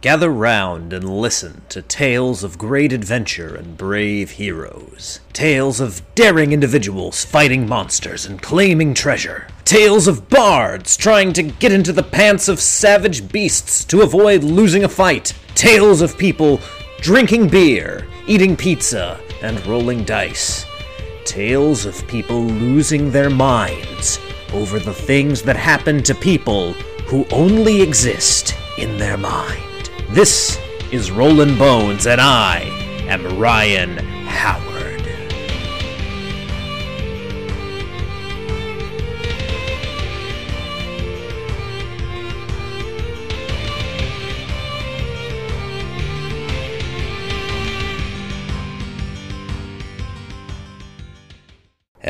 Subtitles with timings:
[0.00, 5.20] Gather round and listen to tales of great adventure and brave heroes.
[5.34, 9.46] Tales of daring individuals fighting monsters and claiming treasure.
[9.66, 14.84] Tales of bards trying to get into the pants of savage beasts to avoid losing
[14.84, 15.34] a fight.
[15.54, 16.60] Tales of people
[17.02, 20.64] drinking beer, eating pizza, and rolling dice.
[21.26, 24.18] Tales of people losing their minds
[24.54, 26.72] over the things that happen to people
[27.04, 29.69] who only exist in their mind.
[30.12, 30.58] This
[30.90, 32.62] is Rollin' Bones, and I
[33.08, 34.69] am Ryan Howard.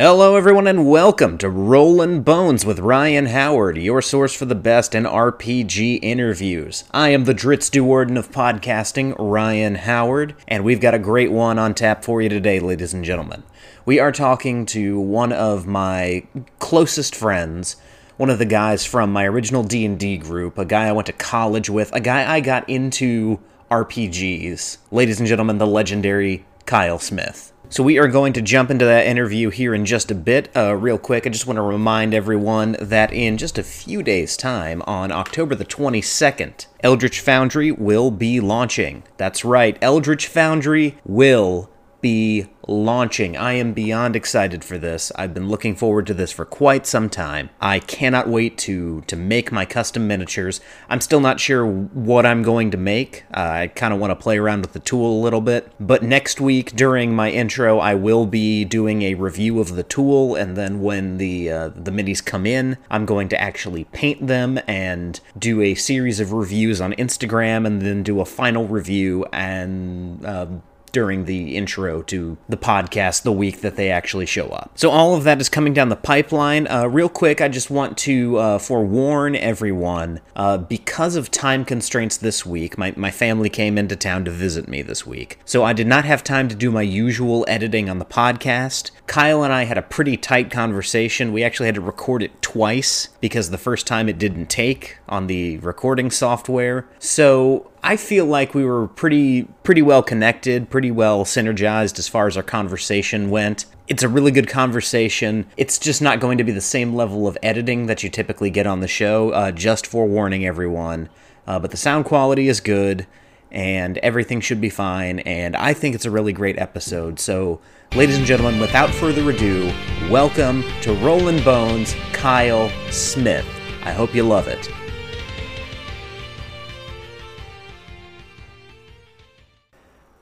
[0.03, 4.95] Hello, everyone, and welcome to Rollin' Bones with Ryan Howard, your source for the best
[4.95, 6.85] in RPG interviews.
[6.91, 11.59] I am the Drizzt Do'Urden of podcasting, Ryan Howard, and we've got a great one
[11.59, 13.42] on tap for you today, ladies and gentlemen.
[13.84, 16.27] We are talking to one of my
[16.59, 17.77] closest friends,
[18.17, 21.69] one of the guys from my original D&D group, a guy I went to college
[21.69, 23.39] with, a guy I got into
[23.70, 24.79] RPGs.
[24.91, 27.50] Ladies and gentlemen, the legendary Kyle Smith.
[27.73, 30.51] So we are going to jump into that interview here in just a bit.
[30.57, 34.37] Uh, real quick, I just want to remind everyone that in just a few days'
[34.37, 39.05] time, on October the 22nd, Eldritch Foundry will be launching.
[39.19, 43.37] That's right, Eldritch Foundry will be launching.
[43.37, 45.11] I am beyond excited for this.
[45.17, 47.51] I've been looking forward to this for quite some time.
[47.61, 50.61] I cannot wait to to make my custom miniatures.
[50.89, 53.25] I'm still not sure what I'm going to make.
[53.34, 55.73] Uh, I kind of want to play around with the tool a little bit.
[55.81, 60.35] But next week during my intro, I will be doing a review of the tool,
[60.35, 64.61] and then when the uh, the minis come in, I'm going to actually paint them
[64.67, 70.25] and do a series of reviews on Instagram, and then do a final review and.
[70.25, 70.47] Uh,
[70.92, 74.72] during the intro to the podcast the week that they actually show up.
[74.74, 76.67] So, all of that is coming down the pipeline.
[76.68, 82.17] Uh, real quick, I just want to uh, forewarn everyone uh, because of time constraints
[82.17, 85.39] this week, my, my family came into town to visit me this week.
[85.45, 88.90] So, I did not have time to do my usual editing on the podcast.
[89.06, 91.33] Kyle and I had a pretty tight conversation.
[91.33, 95.27] We actually had to record it twice because the first time it didn't take on
[95.27, 96.89] the recording software.
[96.98, 102.27] So, I feel like we were pretty pretty well connected, pretty well synergized as far
[102.27, 103.64] as our conversation went.
[103.89, 105.46] It's a really good conversation.
[105.57, 108.67] It's just not going to be the same level of editing that you typically get
[108.67, 109.30] on the show.
[109.30, 111.08] Uh, just forewarning everyone.
[111.46, 113.07] Uh, but the sound quality is good,
[113.51, 115.20] and everything should be fine.
[115.20, 117.18] And I think it's a really great episode.
[117.18, 117.61] So,
[117.95, 119.73] ladies and gentlemen, without further ado,
[120.11, 123.47] welcome to Rollin' Bones, Kyle Smith.
[123.83, 124.68] I hope you love it.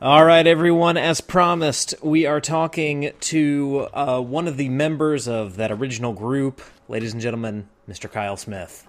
[0.00, 0.96] All right, everyone.
[0.96, 6.62] As promised, we are talking to uh, one of the members of that original group,
[6.86, 8.08] ladies and gentlemen, Mr.
[8.08, 8.86] Kyle Smith.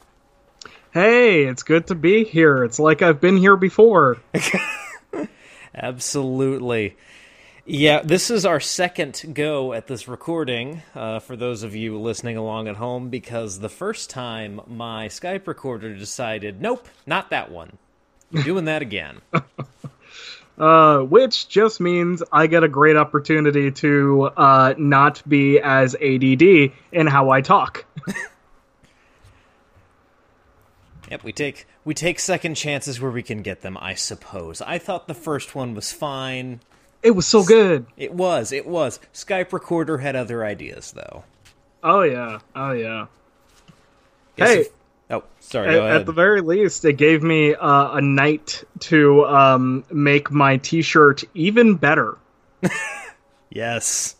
[0.94, 2.64] Hey, it's good to be here.
[2.64, 4.18] It's like I've been here before.
[5.74, 6.96] Absolutely.
[7.66, 12.38] Yeah, this is our second go at this recording uh, for those of you listening
[12.38, 17.80] along at home because the first time my Skype recorder decided, nope, not that one.
[18.44, 19.22] doing that again.
[20.60, 26.74] Uh, which just means I get a great opportunity to uh, not be as ADD
[26.92, 27.86] in how I talk.
[31.10, 33.78] yep, we take we take second chances where we can get them.
[33.80, 34.62] I suppose.
[34.62, 36.60] I thought the first one was fine.
[37.02, 37.86] It was so good.
[37.96, 38.52] It was.
[38.52, 39.00] It was.
[39.14, 41.24] Skype recorder had other ideas though.
[41.82, 42.40] Oh yeah.
[42.54, 43.06] Oh yeah.
[44.36, 44.68] Guess hey, if,
[45.10, 45.70] Oh, sorry.
[45.70, 50.58] At, at, the very least, it gave me uh, a night to um, make my
[50.58, 52.18] T-shirt even better.
[53.50, 54.16] yes.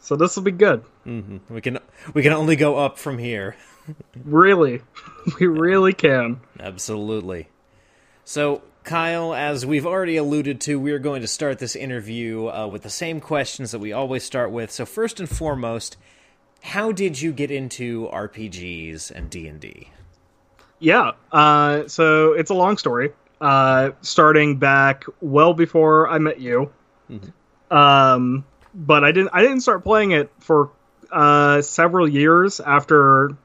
[0.00, 0.84] So this will be good.
[1.06, 1.54] Mm-hmm.
[1.54, 1.78] We can
[2.14, 3.56] we can only go up from here.
[4.24, 4.82] really,
[5.40, 6.40] we really can.
[6.58, 7.48] Absolutely.
[8.24, 12.66] So, Kyle, as we've already alluded to, we are going to start this interview uh,
[12.66, 14.70] with the same questions that we always start with.
[14.70, 15.96] So, first and foremost,
[16.62, 19.88] how did you get into RPGs and D and D?
[20.80, 23.12] Yeah, uh, so it's a long story.
[23.40, 26.72] Uh, starting back well before I met you,
[27.10, 27.76] mm-hmm.
[27.76, 28.44] um,
[28.74, 29.30] but I didn't.
[29.32, 30.70] I didn't start playing it for
[31.12, 33.36] uh, several years after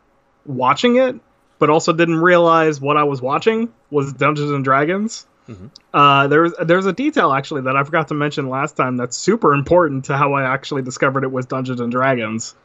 [0.45, 1.15] watching it,
[1.59, 5.27] but also didn't realize what I was watching was Dungeons and Dragons.
[5.47, 5.67] Mm-hmm.
[5.93, 9.53] Uh, there's there's a detail actually that I forgot to mention last time that's super
[9.53, 12.55] important to how I actually discovered it was Dungeons and Dragons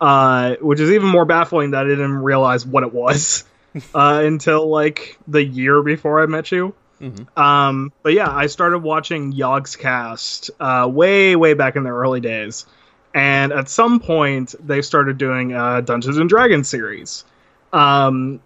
[0.00, 3.44] uh, which is even more baffling that I didn't realize what it was.
[3.94, 6.74] uh, until like the year before I met you.
[7.00, 7.40] Mm-hmm.
[7.40, 12.66] Um, but yeah, I started watching Yogscast uh, way, way back in the early days,
[13.14, 17.24] and at some point they started doing a Dungeons and Dragons series,
[17.72, 18.40] um,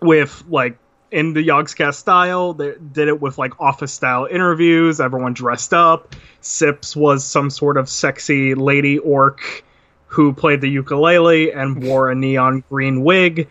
[0.00, 0.78] with like
[1.10, 2.54] in the Yogscast style.
[2.54, 6.16] They did it with like office style interviews, everyone dressed up.
[6.40, 9.64] Sips was some sort of sexy lady orc
[10.12, 13.48] who played the ukulele and wore a neon green wig.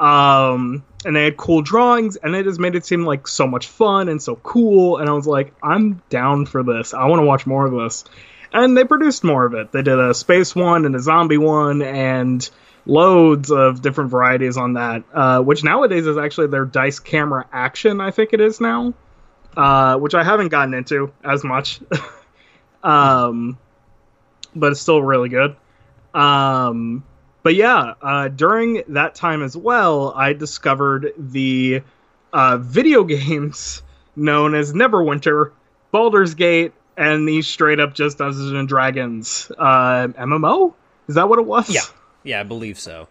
[0.00, 3.68] Um, and they had cool drawings, and it just made it seem like so much
[3.68, 4.96] fun and so cool.
[4.96, 6.94] And I was like, I'm down for this.
[6.94, 8.04] I want to watch more of this.
[8.52, 9.70] And they produced more of it.
[9.70, 12.48] They did a space one and a zombie one, and
[12.86, 15.04] loads of different varieties on that.
[15.14, 18.00] Uh, which nowadays is actually their dice camera action.
[18.00, 18.94] I think it is now,
[19.56, 21.80] uh, which I haven't gotten into as much.
[22.82, 23.56] um,
[24.56, 25.54] but it's still really good.
[26.14, 27.04] Um,
[27.42, 31.82] but yeah, uh, during that time as well, I discovered the
[32.32, 33.82] uh, video games
[34.16, 35.52] known as Neverwinter,
[35.92, 40.74] Baldur's Gate, and the straight up just Dungeons and Dragons uh, MMO.
[41.08, 41.70] Is that what it was?
[41.70, 41.80] Yeah,
[42.22, 43.08] yeah, I believe so.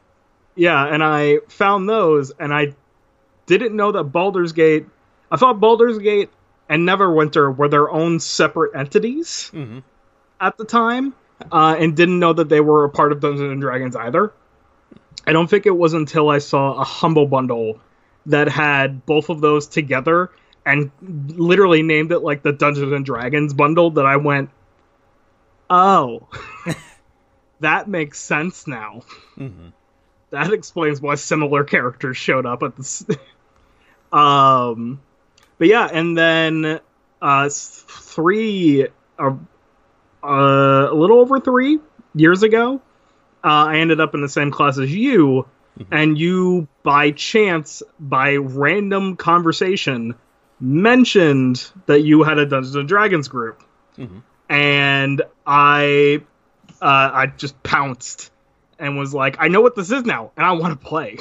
[0.56, 2.74] Yeah, and I found those, and I
[3.46, 4.86] didn't know that Baldur's Gate.
[5.31, 6.30] I thought Baldur's Gate
[6.68, 9.84] and Neverwinter were their own separate entities Mhm.
[10.40, 11.13] at the time,
[11.51, 14.33] uh, and didn't know that they were a part of Dungeons and Dragons either.
[15.27, 17.80] I don't think it was until I saw a Humble Bundle
[18.25, 20.31] that had both of those together
[20.65, 24.50] and literally named it like the Dungeons and Dragons bundle that I went,
[25.69, 26.27] oh,
[27.59, 29.01] that makes sense now.
[29.38, 29.74] Mhm.
[30.31, 33.03] That explains why similar characters showed up at this.
[34.13, 35.01] um,
[35.57, 36.80] but yeah, and then
[37.21, 38.88] uh, three,
[39.18, 39.36] uh,
[40.24, 41.80] uh, a little over three
[42.16, 42.81] years ago,
[43.44, 45.48] uh, I ended up in the same class as you,
[45.92, 50.16] and you, by chance, by random conversation,
[50.60, 53.63] mentioned that you had a Dungeons and Dragons group,
[53.98, 54.21] Mhm.
[54.50, 56.22] and I,
[56.81, 58.31] uh, I just pounced
[58.77, 61.18] and was like, I know what this is now, and I want to play.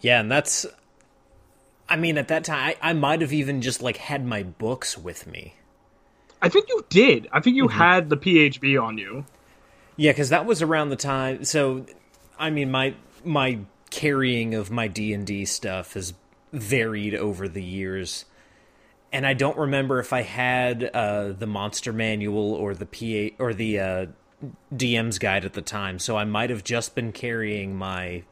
[0.00, 0.66] Yeah, and that's.
[1.88, 4.96] I mean, at that time, I, I might have even just like had my books
[4.98, 5.54] with me.
[6.44, 7.28] I think you did.
[7.32, 9.24] I think you had the PHB on you.
[9.96, 11.44] Yeah, because that was around the time.
[11.44, 11.86] So,
[12.38, 12.94] I mean, my
[13.24, 13.60] my
[13.90, 16.14] carrying of my D and D stuff has
[16.52, 18.24] varied over the years,
[19.12, 23.54] and I don't remember if I had uh, the monster manual or the PA or
[23.54, 24.06] the uh,
[24.74, 25.98] DM's guide at the time.
[25.98, 28.24] So I might have just been carrying my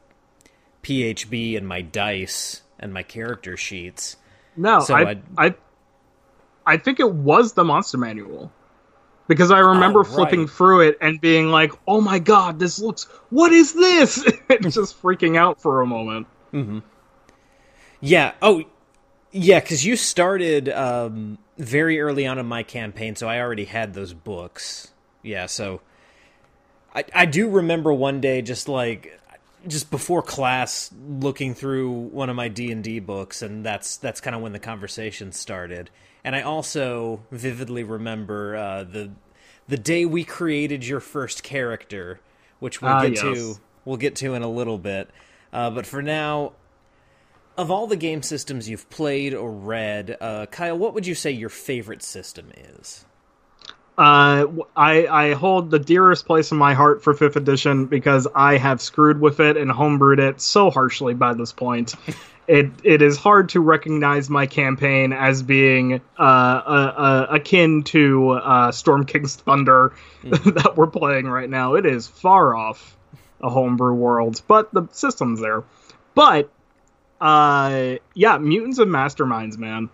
[0.83, 4.17] PHB and my dice and my character sheets.
[4.55, 5.55] No, So I, I,
[6.65, 8.51] I think it was the monster manual
[9.27, 13.03] because I remember Oh, flipping through it and being like, "Oh my god, this looks.
[13.29, 16.27] What is this?" and just freaking out for a moment.
[17.99, 18.33] Yeah.
[18.41, 18.63] Oh,
[19.31, 19.59] yeah.
[19.59, 24.13] Because you started um, very early on in my campaign, so I already had those
[24.13, 24.91] books.
[25.21, 25.45] Yeah.
[25.47, 25.81] So
[26.93, 29.19] I I do remember one day just like
[29.67, 34.19] just before class looking through one of my D and D books, and that's that's
[34.21, 35.89] kind of when the conversation started.
[36.23, 39.11] And I also vividly remember uh, the
[39.67, 42.19] the day we created your first character,
[42.59, 43.21] which we'll Ah, get yes.
[43.21, 43.55] to
[43.85, 45.09] we'll get to in a little bit.
[45.51, 46.53] Uh, but for now,
[47.57, 51.31] of all the game systems you've played or read, uh, Kyle, what would you say
[51.31, 53.05] your favorite system is?
[53.95, 58.57] Uh, I I hold the dearest place in my heart for fifth edition because I
[58.57, 61.93] have screwed with it and homebrewed it so harshly by this point.
[62.47, 68.31] it it is hard to recognize my campaign as being uh, uh, uh, akin to
[68.31, 71.75] uh, Storm King's Thunder that we're playing right now.
[71.75, 72.97] It is far off
[73.41, 75.63] a homebrew world, but the system's there.
[76.15, 76.49] But
[77.19, 79.89] uh, yeah, mutants and masterminds, man,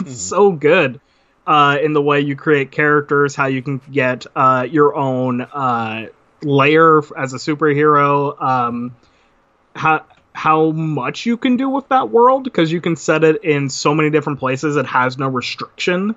[0.00, 1.00] it's so good
[1.46, 6.06] uh, in the way you create characters, how you can get uh, your own uh,
[6.42, 8.94] layer as a superhero, um,
[9.74, 10.04] how
[10.38, 13.92] how much you can do with that world because you can set it in so
[13.92, 14.76] many different places.
[14.76, 16.14] It has no restriction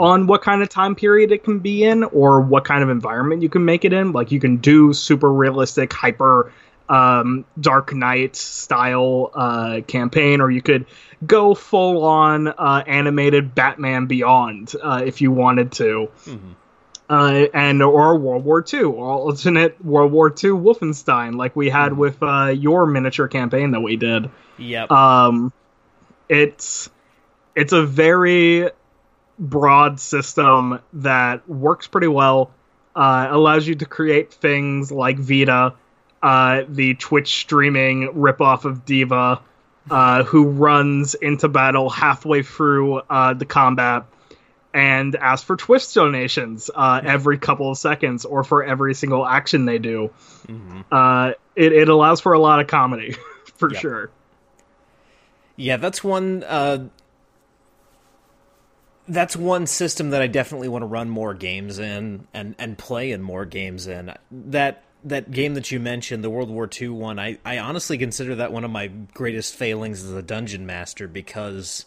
[0.00, 3.42] on what kind of time period it can be in or what kind of environment
[3.42, 4.12] you can make it in.
[4.12, 6.50] Like you can do super realistic, hyper
[6.88, 10.86] um, Dark Knight style uh, campaign, or you could
[11.26, 16.08] go full on uh, animated Batman Beyond uh, if you wanted to.
[17.10, 21.96] Uh, and or World War II, or alternate World War II Wolfenstein, like we had
[21.96, 24.30] with uh, your miniature campaign that we did.
[24.58, 24.90] Yep.
[24.90, 25.52] um
[26.28, 26.90] it's
[27.54, 28.70] it's a very
[29.38, 32.50] broad system that works pretty well
[32.96, 35.74] uh allows you to create things like vita
[36.22, 39.40] uh, the Twitch streaming ripoff of D.Va,
[39.90, 44.04] uh, who runs into battle halfway through uh, the combat
[44.74, 49.64] and ask for Twitch donations uh, every couple of seconds or for every single action
[49.64, 50.10] they do.
[50.46, 50.80] Mm-hmm.
[50.92, 53.16] Uh, it, it allows for a lot of comedy,
[53.56, 53.80] for yep.
[53.80, 54.10] sure.
[55.56, 56.44] Yeah, that's one.
[56.44, 56.88] Uh,
[59.08, 63.10] that's one system that I definitely want to run more games in and and play
[63.10, 64.12] in more games in.
[64.30, 68.34] That that game that you mentioned, the World War II one, I, I honestly consider
[68.36, 71.86] that one of my greatest failings as a dungeon master because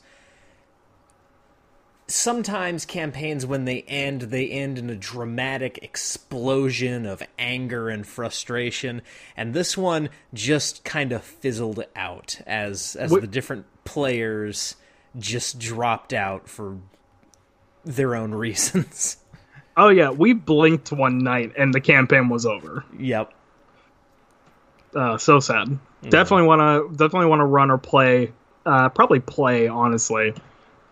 [2.11, 9.01] sometimes campaigns when they end they end in a dramatic explosion of anger and frustration
[9.37, 13.21] and this one just kind of fizzled out as as what?
[13.21, 14.75] the different players
[15.17, 16.77] just dropped out for
[17.85, 19.17] their own reasons
[19.77, 23.33] oh yeah we blinked one night and the campaign was over yep
[24.93, 26.09] uh, so sad mm.
[26.09, 28.31] definitely want to definitely want to run or play
[28.65, 30.33] uh, probably play honestly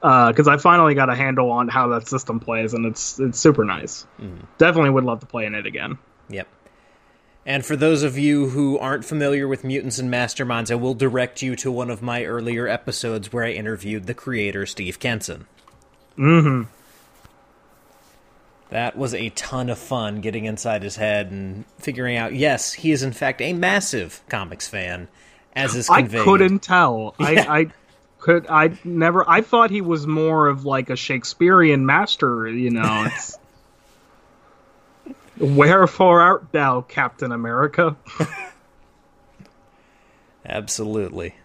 [0.02, 3.40] because uh, I finally got a handle on how that system plays, and it's it's
[3.40, 4.06] super nice.
[4.20, 4.46] Mm.
[4.58, 5.98] Definitely would love to play in it again.
[6.30, 6.48] Yep.
[7.46, 11.42] And for those of you who aren't familiar with Mutants and Masterminds, I will direct
[11.42, 15.48] you to one of my earlier episodes where I interviewed the creator, Steve Kenson.
[16.18, 16.70] Mm-hmm.
[18.70, 22.92] That was a ton of fun getting inside his head and figuring out, yes, he
[22.92, 25.08] is in fact a massive comics fan,
[25.54, 26.22] as is conveyed.
[26.22, 27.16] I couldn't tell.
[27.20, 27.46] Yeah.
[27.48, 27.68] I, I
[28.20, 33.08] could I never I thought he was more of like a Shakespearean master, you know.
[35.38, 37.96] Wherefore art thou, Captain America?
[40.46, 41.36] Absolutely.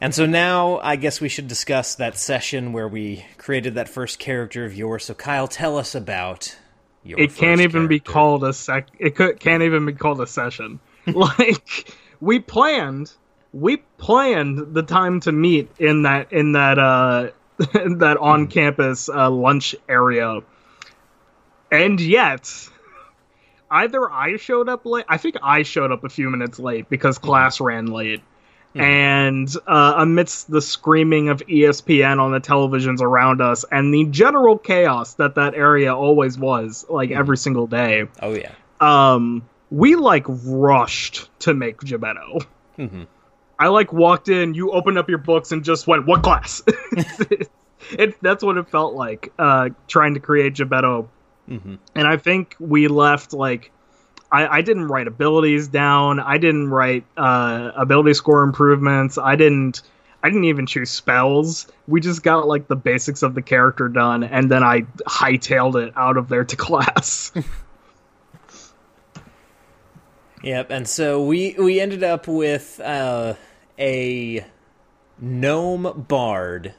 [0.00, 4.18] And so now I guess we should discuss that session where we created that first
[4.18, 5.04] character of yours.
[5.04, 6.56] So Kyle, tell us about
[7.02, 7.88] your It can't even character.
[7.88, 10.80] be called a sec it could, can't even be called a session.
[11.06, 13.12] like we planned
[13.52, 19.30] we planned the time to meet in that in that uh that on campus uh,
[19.30, 20.40] lunch area,
[21.70, 22.68] and yet
[23.70, 25.04] either I showed up late.
[25.08, 28.22] I think I showed up a few minutes late because class ran late.
[28.74, 28.80] Mm-hmm.
[28.80, 34.58] And uh, amidst the screaming of ESPN on the televisions around us and the general
[34.58, 37.18] chaos that that area always was, like mm-hmm.
[37.18, 38.06] every single day.
[38.22, 38.52] Oh yeah.
[38.80, 42.46] Um, we like rushed to make Gebetto.
[42.78, 43.02] Mm-hmm.
[43.60, 46.62] I like walked in, you opened up your books and just went, "What class?"
[47.90, 51.06] it, that's what it felt like uh, trying to create Gebetto.
[51.46, 51.74] Mm-hmm.
[51.94, 53.70] And I think we left like
[54.32, 56.20] I, I, didn't write abilities down.
[56.20, 59.18] I didn't write uh, ability score improvements.
[59.18, 59.82] I didn't.
[60.22, 61.66] I didn't even choose spells.
[61.86, 65.92] We just got like the basics of the character done, and then I hightailed it
[65.96, 67.32] out of there to class.
[70.42, 73.34] yep, and so we we ended up with uh,
[73.80, 74.44] a
[75.18, 76.74] gnome bard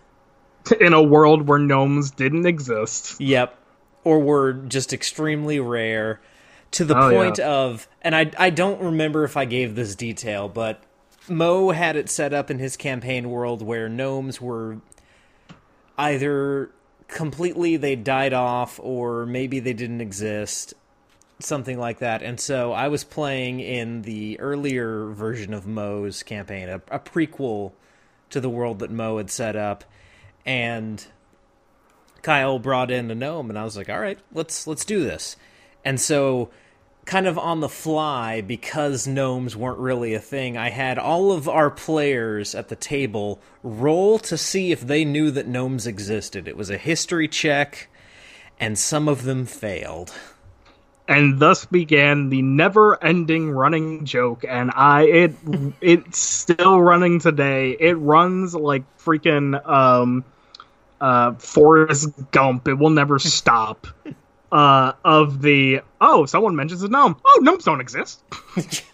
[0.79, 3.20] in a world where gnomes didn't exist.
[3.20, 3.58] Yep.
[4.03, 6.22] Or were just extremely rare
[6.72, 7.51] to the oh, point yeah.
[7.51, 10.81] of and I I don't remember if I gave this detail, but
[11.27, 14.77] Mo had it set up in his campaign world where gnomes were
[15.98, 16.72] either
[17.08, 20.74] completely they died off or maybe they didn't exist
[21.43, 22.21] something like that.
[22.21, 27.74] And so I was playing in the earlier version of Mo's campaign, a, a prequel
[28.29, 29.83] to the world that Mo had set up,
[30.45, 31.05] and
[32.21, 35.36] Kyle brought in a gnome, and I was like, "All right, let's let's do this."
[35.83, 36.50] And so,
[37.05, 41.50] kind of on the fly, because gnomes weren't really a thing, I had all of
[41.50, 46.48] our players at the table roll to see if they knew that gnomes existed.
[46.48, 47.89] It was a history check,
[48.60, 50.13] and some of them failed
[51.11, 55.35] and thus began the never-ending running joke and i it
[55.81, 57.75] it's still running today.
[57.79, 60.23] It runs like freaking um
[61.01, 62.67] uh forrest gump.
[62.67, 63.87] It will never stop
[64.51, 67.17] uh of the oh someone mentions a gnome.
[67.25, 68.21] Oh gnomes don't exist.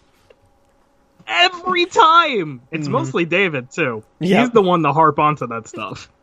[1.27, 2.61] Every time.
[2.71, 2.93] It's mm-hmm.
[2.93, 4.03] mostly david too.
[4.19, 4.39] Yep.
[4.39, 6.09] he's the one to harp onto that stuff.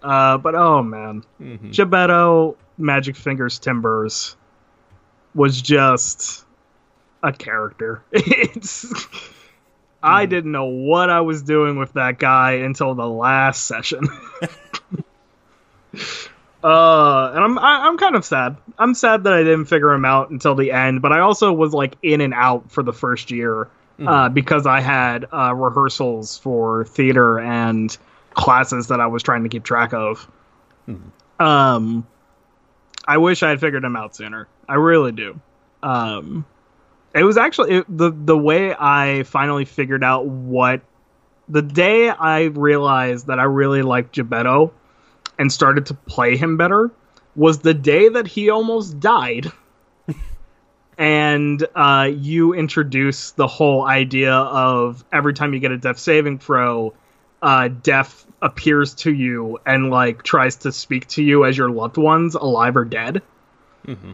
[0.00, 1.24] Uh but oh man.
[1.40, 1.72] Mm-hmm.
[2.78, 4.36] Magic Fingers Timbers
[5.34, 6.44] was just
[7.22, 8.02] a character.
[8.12, 8.86] it's
[10.02, 10.30] I hmm.
[10.30, 14.08] didn't know what I was doing with that guy until the last session.
[16.62, 18.56] uh, and I'm I, am i am kind of sad.
[18.78, 21.74] I'm sad that I didn't figure him out until the end, but I also was
[21.74, 23.68] like in and out for the first year
[23.98, 24.08] mm.
[24.08, 27.96] uh, because I had uh, rehearsals for theater and
[28.34, 30.30] classes that I was trying to keep track of.
[30.88, 31.10] Mm.
[31.40, 32.06] Um,
[33.08, 34.46] I wish I had figured him out sooner.
[34.68, 35.40] I really do.
[35.82, 36.44] Um,
[37.14, 40.82] it was actually it, the the way I finally figured out what
[41.48, 44.72] the day I realized that I really liked Gebetto
[45.38, 46.90] and started to play him better
[47.34, 49.50] was the day that he almost died.
[50.98, 56.40] and uh, you introduce the whole idea of every time you get a death saving
[56.40, 56.92] throw,
[57.40, 61.96] uh, death appears to you and like tries to speak to you as your loved
[61.96, 63.22] ones, alive or dead.
[63.86, 64.12] Mm-hmm.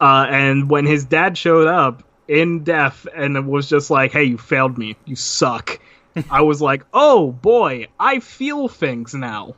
[0.00, 4.38] Uh, and when his dad showed up in death and was just like, "Hey, you
[4.38, 4.96] failed me.
[5.04, 5.78] You suck,"
[6.30, 9.56] I was like, "Oh boy, I feel things now."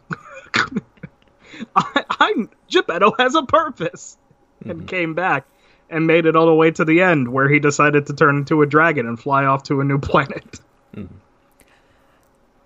[1.76, 4.16] I, I'm Gebetto has a purpose,
[4.64, 4.86] and mm-hmm.
[4.86, 5.46] came back
[5.90, 8.62] and made it all the way to the end where he decided to turn into
[8.62, 10.60] a dragon and fly off to a new planet.
[10.96, 11.14] Mm-hmm.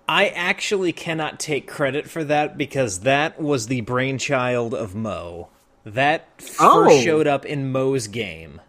[0.07, 5.49] I actually cannot take credit for that because that was the brainchild of Mo.
[5.83, 7.01] That first oh.
[7.01, 8.61] showed up in Mo's game.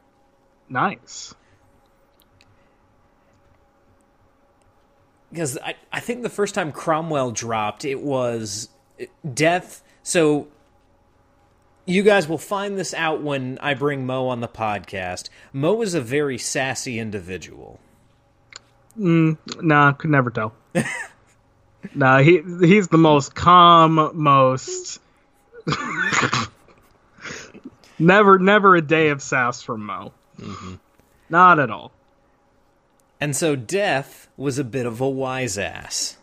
[0.69, 1.35] Nice.
[5.31, 8.71] Because I, I think the first time Cromwell dropped, it was
[9.35, 9.83] Death.
[10.03, 10.49] So
[11.87, 15.29] you guys will find this out when I bring Mo on the podcast.
[15.53, 17.79] Mo is a very sassy individual.
[18.99, 20.55] Mm, nah, could never tell.
[21.95, 25.01] nah, he he's the most calm, most
[27.99, 30.13] never never a day of sass from Mo.
[30.39, 30.75] Mm-hmm.
[31.31, 31.93] Not at all.
[33.21, 36.17] And so Death was a bit of a wise ass.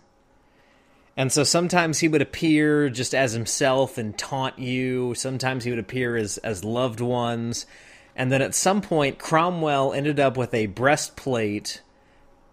[1.18, 5.14] And so sometimes he would appear just as himself and taunt you.
[5.16, 7.66] Sometimes he would appear as, as loved ones.
[8.16, 11.82] And then at some point, Cromwell ended up with a breastplate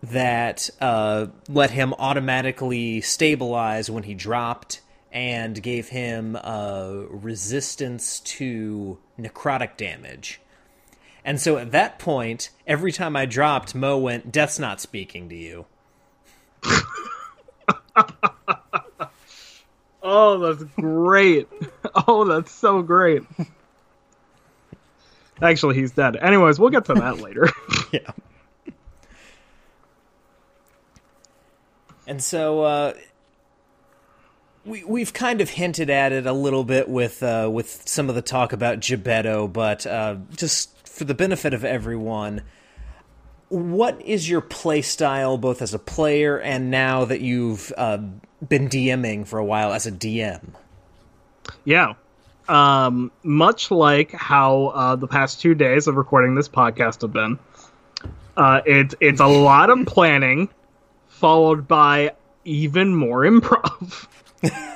[0.03, 4.81] that uh, let him automatically stabilize when he dropped
[5.13, 10.41] and gave him uh, resistance to necrotic damage.
[11.25, 15.37] And so at that point, every time I dropped, Mo went, Death's not speaking to
[15.37, 15.67] you.
[20.03, 21.49] oh, that's great.
[22.09, 23.23] Oh, that's so great.
[25.43, 26.17] Actually, he's dead.
[26.17, 27.51] Anyways, we'll get to that later.
[27.93, 28.13] yeah.
[32.13, 32.93] And so uh,
[34.67, 38.15] we we've kind of hinted at it a little bit with uh, with some of
[38.15, 42.43] the talk about Gebetto, but uh, just for the benefit of everyone,
[43.49, 47.97] what is your play style both as a player and now that you've uh,
[48.47, 50.51] been DMing for a while as a DM?
[51.65, 51.95] Yeah.
[52.47, 57.39] Um, much like how uh, the past two days of recording this podcast have been,
[58.37, 60.51] uh, it, it's a lot of planning
[61.23, 62.11] followed by
[62.45, 64.09] even more improv.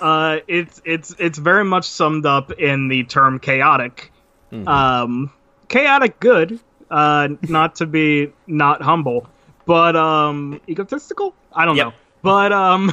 [0.01, 4.13] uh, it's it's it's very much summed up in the term chaotic.
[4.53, 4.69] Mm-hmm.
[4.69, 5.33] Um,
[5.69, 9.29] chaotic good, uh, not to be not humble,
[9.67, 11.35] but um, egotistical.
[11.53, 11.89] I don't yep.
[11.89, 12.93] know, but um,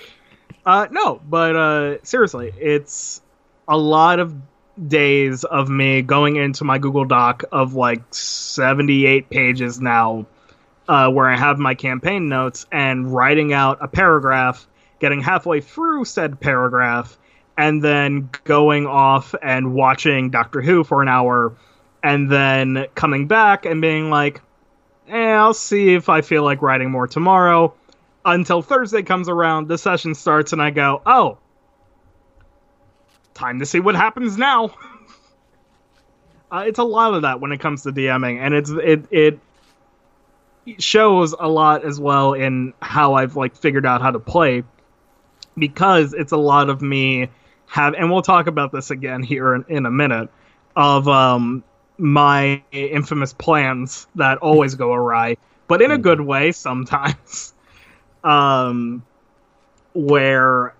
[0.66, 3.20] uh, no, but uh, seriously, it's
[3.68, 4.34] a lot of
[4.86, 10.24] days of me going into my Google Doc of like seventy eight pages now
[10.88, 14.66] uh, where I have my campaign notes and writing out a paragraph,
[14.98, 17.18] getting halfway through said paragraph,
[17.56, 21.54] and then going off and watching Doctor Who for an hour,
[22.02, 24.40] and then coming back and being like,
[25.08, 27.74] eh, I'll see if I feel like writing more tomorrow.
[28.24, 31.38] Until Thursday comes around, the session starts, and I go, oh,
[33.34, 34.66] time to see what happens now.
[36.50, 39.38] uh, it's a lot of that when it comes to DMing, and it's it it
[40.78, 44.64] shows a lot as well in how I've like figured out how to play
[45.56, 47.28] because it's a lot of me
[47.66, 50.30] have and we'll talk about this again here in, in a minute
[50.76, 51.64] of um
[51.96, 57.54] my infamous plans that always go awry but in a good way sometimes.
[58.24, 59.04] Um
[59.94, 60.74] where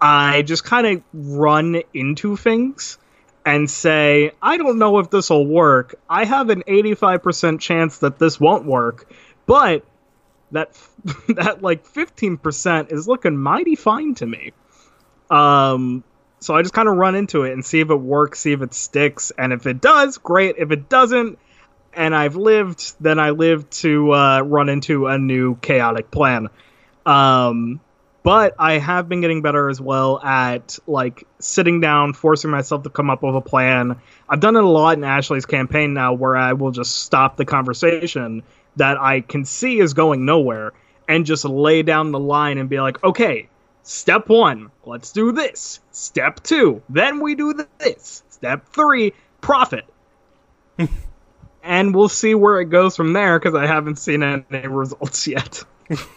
[0.00, 2.98] I just kind of run into things
[3.46, 5.94] and say, I don't know if this will work.
[6.10, 9.08] I have an 85% chance that this won't work,
[9.46, 9.84] but
[10.50, 10.76] that
[11.28, 14.52] that like 15% is looking mighty fine to me.
[15.30, 16.02] Um
[16.40, 18.62] so I just kind of run into it and see if it works, see if
[18.62, 20.56] it sticks, and if it does, great.
[20.58, 21.38] If it doesn't,
[21.94, 26.50] and I've lived, then I live to uh, run into a new chaotic plan.
[27.06, 27.80] Um,
[28.26, 32.90] but I have been getting better as well at like sitting down, forcing myself to
[32.90, 34.00] come up with a plan.
[34.28, 37.44] I've done it a lot in Ashley's campaign now where I will just stop the
[37.44, 38.42] conversation
[38.74, 40.72] that I can see is going nowhere
[41.06, 43.48] and just lay down the line and be like, okay,
[43.84, 45.78] step one, let's do this.
[45.92, 48.24] Step two, then we do this.
[48.28, 49.84] Step three, profit.
[51.62, 55.62] and we'll see where it goes from there because I haven't seen any results yet.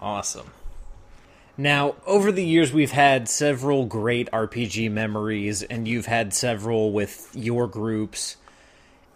[0.00, 0.50] awesome.
[1.56, 7.30] Now, over the years, we've had several great RPG memories, and you've had several with
[7.34, 8.36] your groups.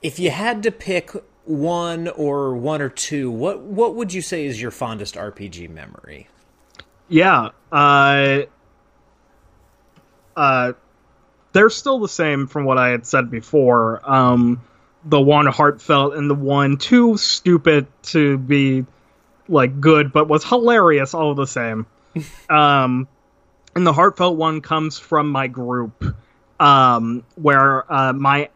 [0.03, 1.13] If you had to pick
[1.45, 6.29] one or one or two, what what would you say is your fondest RPG memory?
[7.09, 8.43] Yeah, uh,
[10.37, 10.73] uh,
[11.53, 14.01] they're still the same from what I had said before.
[14.09, 14.63] Um,
[15.05, 18.87] the one heartfelt and the one too stupid to be
[19.53, 21.87] like good, but was hilarious all the same.
[22.51, 23.07] um,
[23.75, 26.05] and the heartfelt one comes from my group,
[26.59, 28.49] um, where uh, my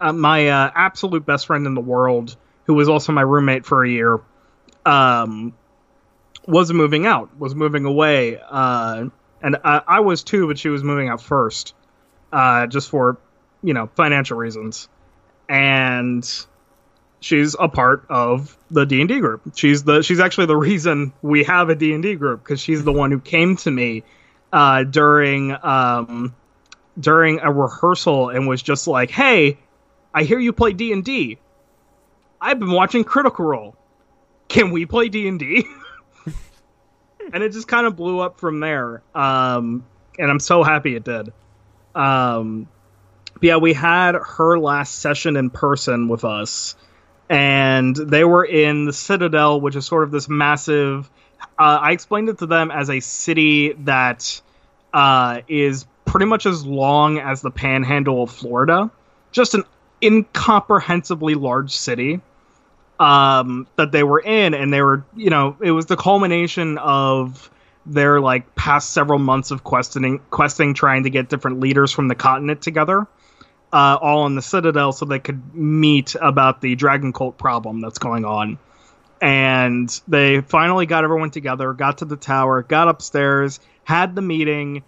[0.00, 3.84] uh, my uh, absolute best friend in the world, who was also my roommate for
[3.84, 4.20] a year,
[4.84, 5.54] um,
[6.46, 9.06] was moving out, was moving away, uh,
[9.42, 11.74] and I, I was too, but she was moving out first,
[12.32, 13.18] uh, just for
[13.62, 14.88] you know financial reasons,
[15.48, 16.28] and
[17.24, 19.40] she's a part of the D&D group.
[19.54, 23.10] She's the she's actually the reason we have a D&D group because she's the one
[23.10, 24.04] who came to me
[24.52, 26.34] uh, during um,
[27.00, 29.58] during a rehearsal and was just like, "Hey,
[30.12, 31.38] I hear you play D&D.
[32.40, 33.74] I've been watching Critical Role.
[34.48, 35.66] Can we play D&D?"
[37.32, 39.02] and it just kind of blew up from there.
[39.14, 39.86] Um,
[40.18, 41.32] and I'm so happy it did.
[41.94, 42.68] Um,
[43.40, 46.76] yeah, we had her last session in person with us
[47.28, 51.10] and they were in the Citadel, which is sort of this massive.
[51.58, 54.40] Uh, I explained it to them as a city that
[54.92, 58.90] uh, is pretty much as long as the Panhandle of Florida,
[59.32, 59.64] just an
[60.00, 62.20] incomprehensibly large city
[63.00, 67.50] um, that they were in, and they were, you know, it was the culmination of
[67.86, 72.14] their like past several months of questing, questing, trying to get different leaders from the
[72.14, 73.06] continent together
[73.74, 77.98] uh, all in the Citadel so they could meet about the Dragon Cult problem that's
[77.98, 78.56] going on.
[79.20, 84.84] And they finally got everyone together, got to the tower, got upstairs, had the meeting,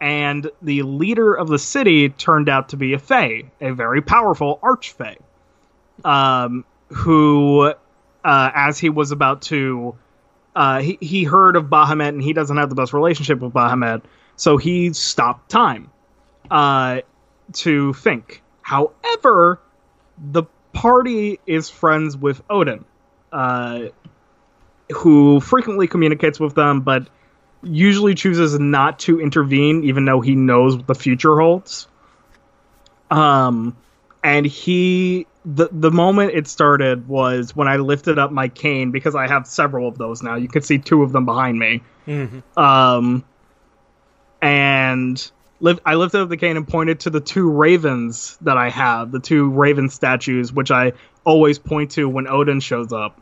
[0.00, 4.60] and the leader of the city turned out to be a Fae, a very powerful
[4.62, 5.16] Archfey,
[6.04, 7.74] um, who,
[8.24, 9.96] uh, as he was about to,
[10.54, 14.02] uh, he, he heard of Bahamut and he doesn't have the best relationship with Bahamut,
[14.36, 15.90] so he stopped time.
[16.48, 17.00] Uh,
[17.54, 18.42] to think.
[18.62, 19.60] However,
[20.18, 22.84] the party is friends with Odin,
[23.32, 23.86] uh,
[24.94, 27.08] who frequently communicates with them, but
[27.62, 31.88] usually chooses not to intervene, even though he knows what the future holds.
[33.10, 33.76] Um,
[34.22, 39.14] and he the the moment it started was when I lifted up my cane because
[39.14, 40.36] I have several of those now.
[40.36, 41.82] You can see two of them behind me.
[42.06, 42.58] Mm-hmm.
[42.58, 43.24] Um,
[44.42, 49.10] and I lifted up the cane and pointed to the two ravens that I have,
[49.10, 50.92] the two raven statues, which I
[51.24, 53.20] always point to when Odin shows up.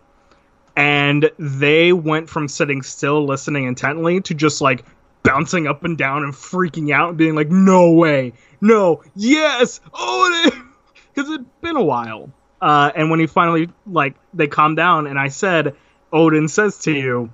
[0.77, 4.85] And they went from sitting still, listening intently, to just like
[5.23, 10.53] bouncing up and down and freaking out and being like, "No way, no, yes, Odin,"
[11.15, 12.31] because it'd been a while.
[12.61, 15.75] Uh, and when he finally like they calmed down, and I said,
[16.13, 17.31] "Odin says to you,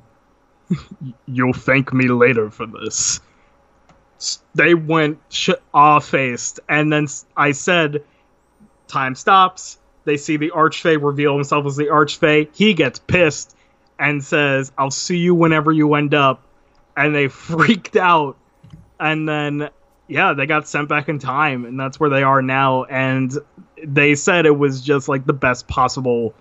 [1.26, 3.20] you'll thank me later for this."
[4.54, 7.06] They went sh- off faced, and then
[7.36, 8.02] I said,
[8.88, 12.48] "Time stops." They see the Archfey reveal himself as the Archfey.
[12.52, 13.56] He gets pissed
[13.98, 16.42] and says, "I'll see you whenever you end up."
[16.96, 18.36] And they freaked out,
[18.98, 19.70] and then
[20.08, 22.84] yeah, they got sent back in time, and that's where they are now.
[22.84, 23.32] And
[23.82, 26.34] they said it was just like the best possible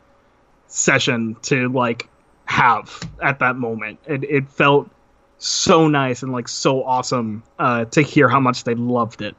[0.68, 2.10] session to like
[2.46, 4.00] have at that moment.
[4.06, 4.90] It, it felt
[5.42, 9.36] so nice and like so awesome uh, to hear how much they loved it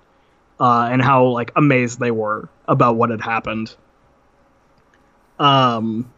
[0.58, 3.74] uh, and how like amazed they were about what had happened.
[5.38, 6.12] Um,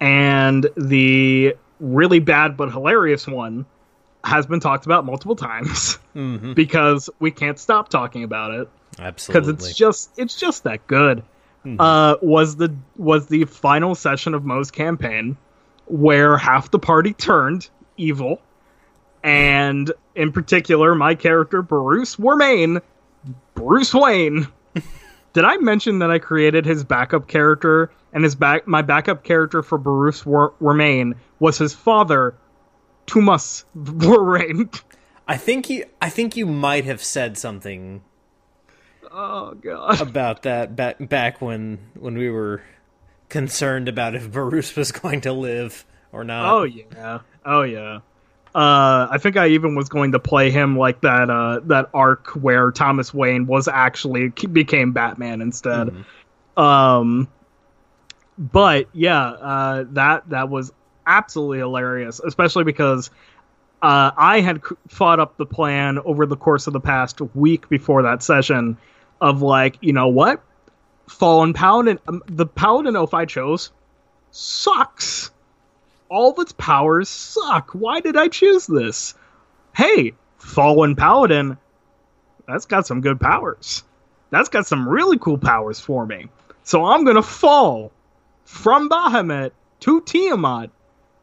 [0.00, 3.64] and the really bad but hilarious one
[4.22, 6.52] has been talked about multiple times mm-hmm.
[6.52, 8.68] because we can't stop talking about it.
[8.98, 11.22] Absolutely, because it's just it's just that good.
[11.64, 11.80] Mm-hmm.
[11.80, 15.38] Uh, was the was the final session of Mo's campaign
[15.86, 18.42] where half the party turned evil
[19.22, 22.82] and in particular, my character Bruce Wormain,
[23.54, 24.46] Bruce Wayne.
[25.32, 29.62] Did I mention that I created his backup character and his back my backup character
[29.62, 32.34] for Bruce Wormain was his father,
[33.06, 34.80] Tumas Wormain.
[35.26, 38.02] I think you I think you might have said something
[39.12, 40.00] Oh god.
[40.00, 42.62] About that back back when when we were
[43.28, 46.52] concerned about if Bruce was going to live or not.
[46.52, 47.20] Oh yeah.
[47.44, 48.00] Oh yeah.
[48.54, 52.28] Uh, I think I even was going to play him like that uh, that arc
[52.30, 55.88] where Thomas Wayne was actually became Batman instead.
[55.88, 56.62] Mm-hmm.
[56.62, 57.28] Um,
[58.36, 60.72] but yeah, uh, that that was
[61.06, 63.10] absolutely hilarious, especially because
[63.82, 68.02] uh, I had thought up the plan over the course of the past week before
[68.02, 68.76] that session
[69.20, 70.42] of like, you know what,
[71.08, 73.70] Fallen Paladin, um, the Paladin oath I chose
[74.30, 75.30] sucks
[76.12, 77.70] all of its powers suck.
[77.70, 79.14] Why did I choose this?
[79.74, 81.56] Hey, Fallen Paladin,
[82.46, 83.82] that's got some good powers.
[84.30, 86.28] That's got some really cool powers for me.
[86.64, 87.92] So I'm going to fall
[88.44, 90.70] from Bahamut to Tiamat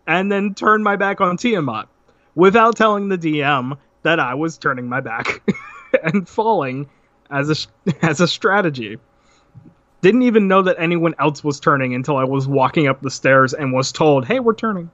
[0.08, 1.88] and then turn my back on Tiamat
[2.34, 5.43] without telling the DM that I was turning my back
[6.04, 6.89] and falling
[7.30, 8.97] as a as a strategy.
[10.01, 13.53] Didn't even know that anyone else was turning until I was walking up the stairs
[13.53, 14.89] and was told, "Hey, we're turning."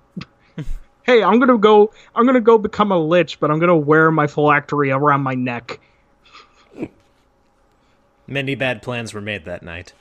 [1.03, 1.91] hey, I'm gonna go.
[2.15, 5.79] I'm gonna go become a lich, but I'm gonna wear my phylactery around my neck.
[8.27, 9.93] Many bad plans were made that night.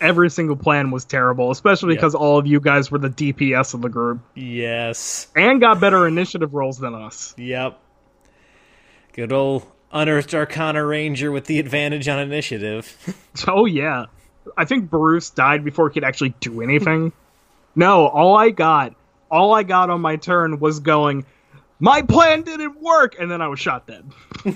[0.00, 1.98] Every single plan was terrible, especially yep.
[1.98, 4.20] because all of you guys were the DPS of the group.
[4.34, 5.26] Yes.
[5.34, 7.34] And got better initiative rolls than us.
[7.36, 7.78] Yep.
[9.12, 12.96] Good old Unearthed Arcana Ranger with the advantage on initiative.
[13.48, 14.06] oh, yeah.
[14.56, 17.12] I think Bruce died before he could actually do anything.
[17.74, 18.94] no, all I got,
[19.30, 21.26] all I got on my turn was going,
[21.80, 24.10] my plan didn't work, and then I was shot dead.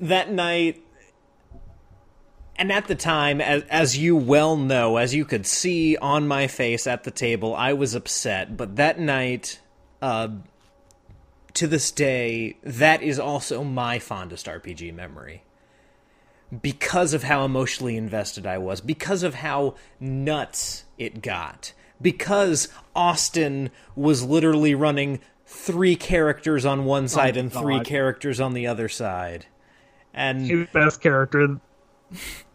[0.00, 0.82] that night,
[2.56, 6.46] and at the time, as, as you well know, as you could see on my
[6.46, 8.56] face at the table, I was upset.
[8.56, 9.60] But that night,
[10.00, 10.28] uh,
[11.54, 15.42] to this day, that is also my fondest RPG memory
[16.62, 23.70] because of how emotionally invested I was, because of how nuts it got, because Austin
[23.94, 27.60] was literally running three characters on one oh side oh and God.
[27.60, 29.46] three characters on the other side.
[30.14, 31.60] And his best character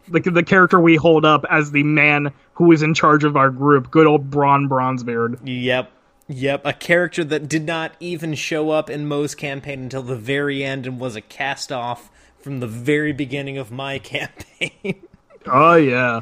[0.08, 3.50] the the character we hold up as the man who is in charge of our
[3.50, 5.40] group, good old Braun Bronzebeard.
[5.44, 5.90] Yep.
[6.26, 10.64] Yep, a character that did not even show up in Mo's campaign until the very
[10.64, 12.10] end and was a cast off
[12.44, 15.02] from the very beginning of my campaign.
[15.46, 16.20] oh yeah.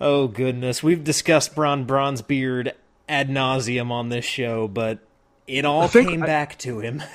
[0.00, 2.72] Oh goodness, we've discussed Bron Bronzebeard
[3.08, 4.98] ad nauseum on this show, but
[5.46, 6.26] it all came I...
[6.26, 7.02] back to him.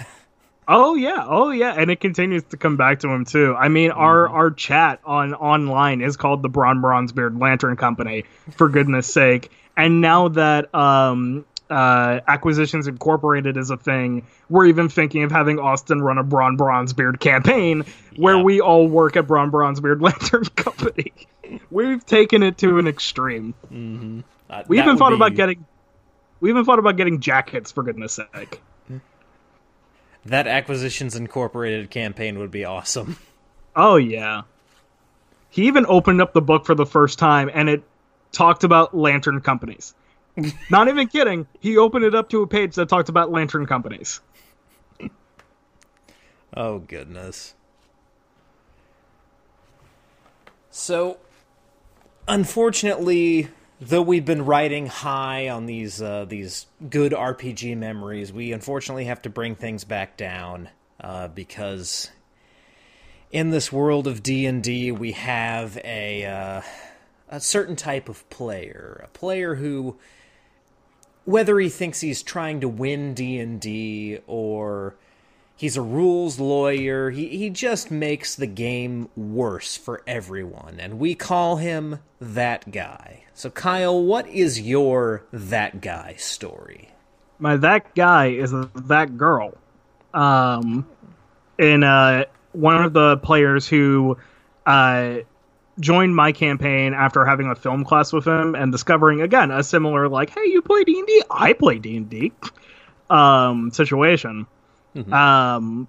[0.68, 3.54] Oh yeah, oh yeah, and it continues to come back to him too.
[3.60, 4.36] I mean, our mm-hmm.
[4.36, 8.24] our chat on online is called the Bron Bronzebeard Lantern Company,
[8.56, 9.52] for goodness sake.
[9.76, 14.28] And now that um, uh, Acquisitions Incorporated is a thing.
[14.50, 17.86] We're even thinking of having Austin run a Braun Bronzebeard campaign
[18.18, 18.44] where yeah.
[18.44, 21.14] we all work at Braun Bronzebeard Lantern Company.
[21.70, 23.54] We've taken it to an extreme.
[23.72, 24.20] Mm-hmm.
[24.50, 25.16] Uh, we even thought be...
[25.16, 25.66] about getting.
[26.42, 28.62] We even thought about getting jackets for goodness sake.
[30.26, 33.18] That Acquisitions Incorporated campaign would be awesome.
[33.74, 34.42] Oh yeah.
[35.50, 37.84] He even opened up the book for the first time and it
[38.34, 39.94] talked about lantern companies.
[40.70, 41.48] Not even kidding.
[41.60, 44.22] He opened it up to a page that talked about lantern companies.
[46.56, 47.54] oh goodness.
[50.70, 51.18] So,
[52.28, 53.50] unfortunately,
[53.82, 59.22] though we've been riding high on these uh, these good RPG memories, we unfortunately have
[59.24, 60.70] to bring things back down
[61.02, 62.10] uh, because
[63.32, 66.62] in this world of D and D, we have a uh,
[67.28, 69.98] a certain type of player, a player who
[71.26, 74.96] whether he thinks he's trying to win D&D or
[75.56, 80.80] he's a rules lawyer, he, he just makes the game worse for everyone.
[80.80, 83.26] And we call him that guy.
[83.34, 86.90] So, Kyle, what is your that guy story?
[87.40, 89.58] My that guy is that girl.
[90.14, 90.88] Um,
[91.58, 94.18] and uh, one of the players who
[94.66, 95.18] uh,
[95.82, 100.08] joined my campaign after having a film class with him and discovering again a similar
[100.08, 102.32] like, hey, you play D and D, I play D and D,
[103.10, 104.48] um, situation.
[104.96, 105.14] Mm-hmm.
[105.14, 105.88] Um,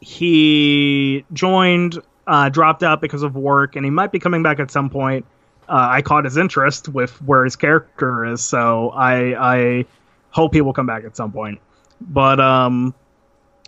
[0.00, 4.70] he joined, uh, dropped out because of work, and he might be coming back at
[4.70, 5.26] some point.
[5.68, 9.86] Uh, I caught his interest with where his character is, so I I
[10.30, 11.60] hope he will come back at some point.
[12.00, 12.94] But um,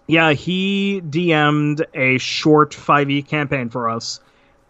[0.07, 4.21] yeah, he DM'd a short 5e campaign for us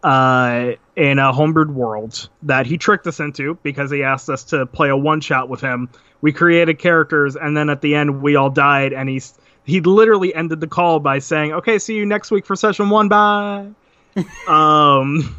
[0.04, 4.66] uh, in a homebrewed world that he tricked us into because he asked us to
[4.66, 5.88] play a one shot with him.
[6.20, 10.34] We created characters, and then at the end, we all died, and he's he literally
[10.34, 13.08] ended the call by saying, "Okay, see you next week for session one.
[13.08, 13.70] Bye."
[14.48, 15.34] um,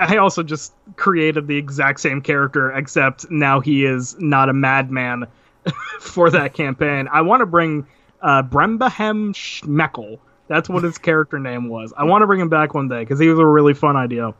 [0.00, 5.26] I also just created the exact same character, except now he is not a madman
[6.00, 7.08] for that campaign.
[7.12, 7.86] I want to bring
[8.20, 10.18] uh, Brembahem Schmeckel.
[10.48, 11.92] That's what his character name was.
[11.96, 14.34] I want to bring him back one day because he was a really fun idea.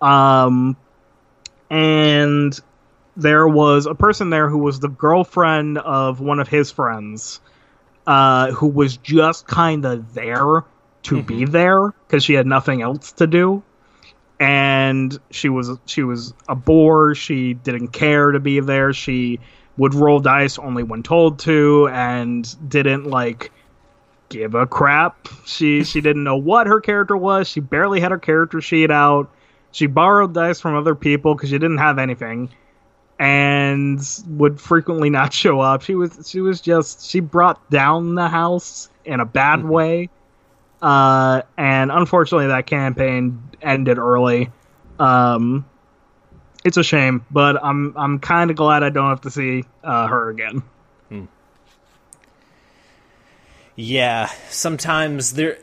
[0.00, 0.76] Um,
[1.70, 2.58] and
[3.16, 7.40] there was a person there who was the girlfriend of one of his friends,
[8.06, 10.64] uh, who was just kind of there
[11.04, 11.26] to mm-hmm.
[11.26, 13.62] be there because she had nothing else to do
[14.42, 19.38] and she was she was a bore she didn't care to be there she
[19.76, 23.52] would roll dice only when told to and didn't like
[24.32, 28.18] give a crap she she didn't know what her character was she barely had her
[28.18, 29.30] character sheet out
[29.70, 32.48] she borrowed dice from other people because she didn't have anything
[33.18, 38.28] and would frequently not show up she was she was just she brought down the
[38.28, 39.68] house in a bad mm-hmm.
[39.68, 40.10] way
[40.82, 44.50] uh, and unfortunately, that campaign ended early.
[44.98, 45.64] Um,
[46.64, 50.08] it's a shame, but I'm I'm kind of glad I don't have to see uh,
[50.08, 50.62] her again.
[51.08, 51.24] Hmm.
[53.82, 55.58] Yeah, sometimes there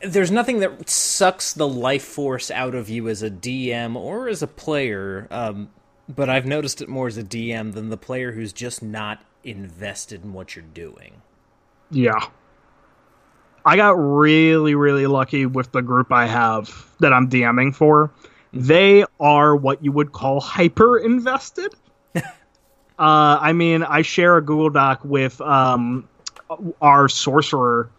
[0.00, 4.42] there's nothing that sucks the life force out of you as a DM or as
[4.42, 5.28] a player.
[5.30, 5.70] Um,
[6.08, 10.24] but I've noticed it more as a DM than the player who's just not invested
[10.24, 11.22] in what you're doing.
[11.88, 12.18] Yeah.
[13.64, 18.10] I got really, really lucky with the group I have that I'm DMing for.
[18.52, 21.72] They are what you would call hyper invested.
[22.16, 22.22] uh,
[22.98, 26.08] I mean, I share a Google Doc with um,
[26.80, 27.90] our sorcerer,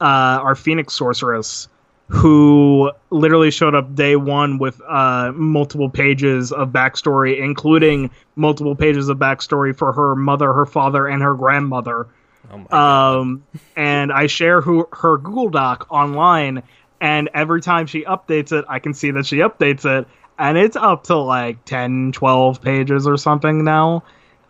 [0.00, 1.68] uh, our Phoenix sorceress,
[2.08, 9.08] who literally showed up day one with uh, multiple pages of backstory, including multiple pages
[9.08, 12.08] of backstory for her mother, her father, and her grandmother
[12.50, 13.44] Oh um,
[13.76, 16.62] and I share who, her Google Doc online,
[17.00, 20.08] and every time she updates it, I can see that she updates it,
[20.38, 24.02] and it's up to like 10, 12 pages or something now.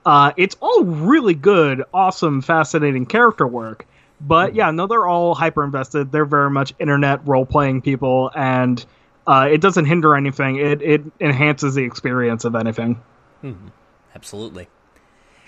[0.07, 3.87] Uh, it's all really good, awesome, fascinating character work.
[4.21, 6.13] But yeah, no, they're all hyper invested.
[6.13, 8.85] They're very much internet role playing people, and
[9.27, 10.57] uh, it doesn't hinder anything.
[10.57, 13.01] It it enhances the experience of anything.
[13.43, 13.69] Mm-hmm.
[14.15, 14.69] Absolutely.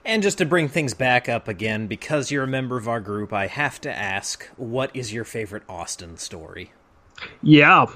[0.05, 3.33] And just to bring things back up again, because you're a member of our group,
[3.33, 6.73] I have to ask, what is your favorite Austin story?
[7.43, 7.87] Yeah.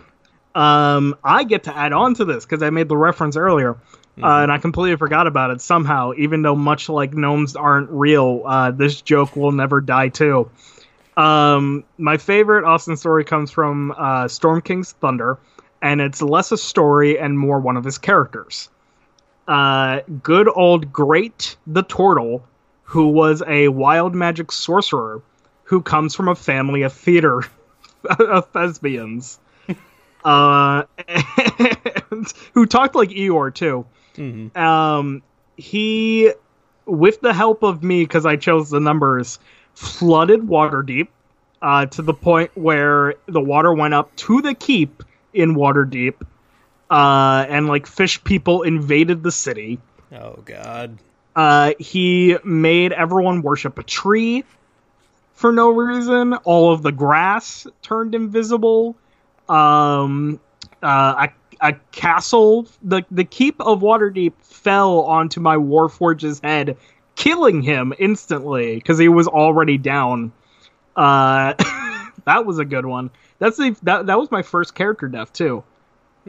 [0.54, 3.76] Um, I get to add on to this because I made the reference earlier.
[4.16, 4.24] Mm-hmm.
[4.24, 8.42] Uh, and I completely forgot about it somehow, even though much like gnomes aren't real,
[8.46, 10.50] uh, this joke will never die too.
[11.16, 15.38] Um, my favorite Austin story comes from uh, Storm King's Thunder,
[15.82, 18.68] and it's less a story and more one of his characters
[19.48, 22.44] uh, good old Great the Turtle,
[22.84, 25.22] who was a wild magic sorcerer
[25.64, 27.42] who comes from a family of theater
[28.18, 29.38] of thespians.
[30.24, 30.84] uh,
[32.10, 33.86] and who talked like Eeyore too.
[34.16, 34.58] Mm-hmm.
[34.58, 35.22] Um,
[35.56, 36.32] he,
[36.84, 39.38] with the help of me, because I chose the numbers,
[39.74, 41.08] flooded Waterdeep
[41.62, 45.02] uh, to the point where the water went up to the keep
[45.32, 46.14] in Waterdeep
[46.90, 49.78] uh, and like fish people invaded the city.
[50.12, 50.98] Oh god.
[51.34, 54.44] Uh, he made everyone worship a tree
[55.34, 56.34] for no reason.
[56.34, 58.96] All of the grass turned invisible.
[59.48, 60.40] Um,
[60.82, 66.76] uh, a, a castle, the the keep of Waterdeep fell onto my Warforged's head,
[67.14, 70.32] killing him instantly because he was already down.
[70.94, 71.54] Uh,
[72.24, 73.10] that was a good one.
[73.38, 75.62] That's the that that was my first character death too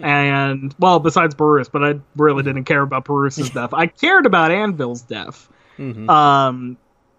[0.01, 3.73] and well, besides Bruce, but I really didn't care about Bruce's death.
[3.73, 5.49] I cared about Anvil's death.
[5.77, 6.09] Mm-hmm.
[6.09, 6.77] Um,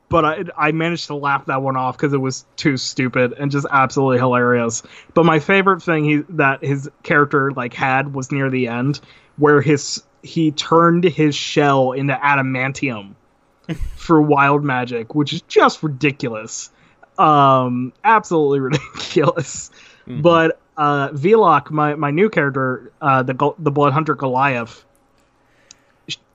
[0.09, 3.51] but I I managed to laugh that one off because it was too stupid and
[3.51, 4.83] just absolutely hilarious.
[5.15, 9.01] But my favorite thing he that his character like had was near the end
[9.37, 13.15] where his he turned his shell into adamantium
[13.97, 16.71] for wild magic, which is just ridiculous.
[17.19, 19.71] Um, absolutely ridiculous.
[20.07, 20.23] Mm-hmm.
[20.23, 24.85] But uh, Velok, my my new character, uh, the the Blood Hunter Goliath,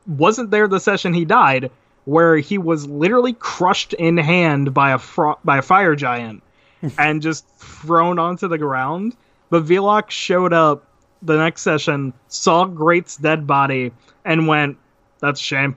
[0.06, 1.72] wasn't there the session he died,
[2.06, 6.44] where he was literally crushed in hand by a fro- by a fire giant,
[6.98, 9.16] and just thrown onto the ground.
[9.50, 10.86] But Velok showed up
[11.22, 13.92] the next session, saw Great's dead body,
[14.26, 14.78] and went,
[15.20, 15.76] "That's a shame."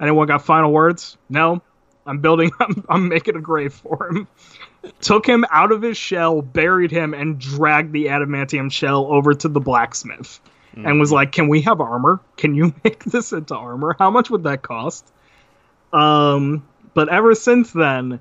[0.00, 1.18] Anyone got final words?
[1.28, 1.60] No.
[2.06, 2.50] I'm building.
[2.60, 4.26] I'm, I'm making a grave for him
[5.00, 9.48] took him out of his shell, buried him, and dragged the adamantium shell over to
[9.48, 10.40] the blacksmith.
[10.74, 10.86] Mm-hmm.
[10.86, 11.16] And was mm-hmm.
[11.16, 12.20] like, "Can we have armor?
[12.36, 13.96] Can you make this into armor?
[13.98, 15.10] How much would that cost?"
[15.92, 18.20] Um, but ever since then,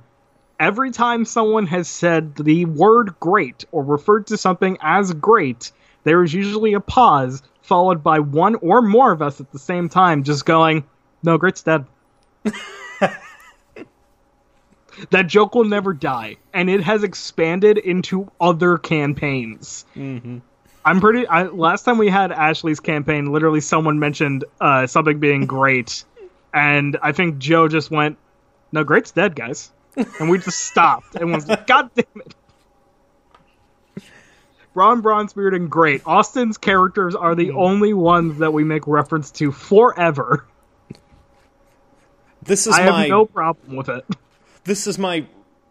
[0.60, 5.72] every time someone has said the word "great" or referred to something as great,
[6.04, 9.90] there is usually a pause followed by one or more of us at the same
[9.90, 10.84] time just going,
[11.24, 11.86] "No, Grit's dead."
[15.12, 19.86] that joke will never die, and it has expanded into other campaigns.
[19.96, 20.40] Mm-hmm.
[20.86, 21.28] I'm pretty.
[21.28, 26.04] I, last time we had Ashley's campaign, literally someone mentioned uh, something being great,
[26.54, 28.18] and I think Joe just went,
[28.72, 29.72] "No, great's dead, guys,"
[30.20, 32.36] and we just stopped and was like, "God damn it!"
[34.76, 36.02] Ron Bronzebeard and Great.
[36.06, 40.46] Austin's characters are the only ones that we make reference to forever.
[42.44, 44.06] This is I my have no problem with it.
[44.64, 45.26] this is my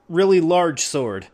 [0.08, 1.26] really large sword.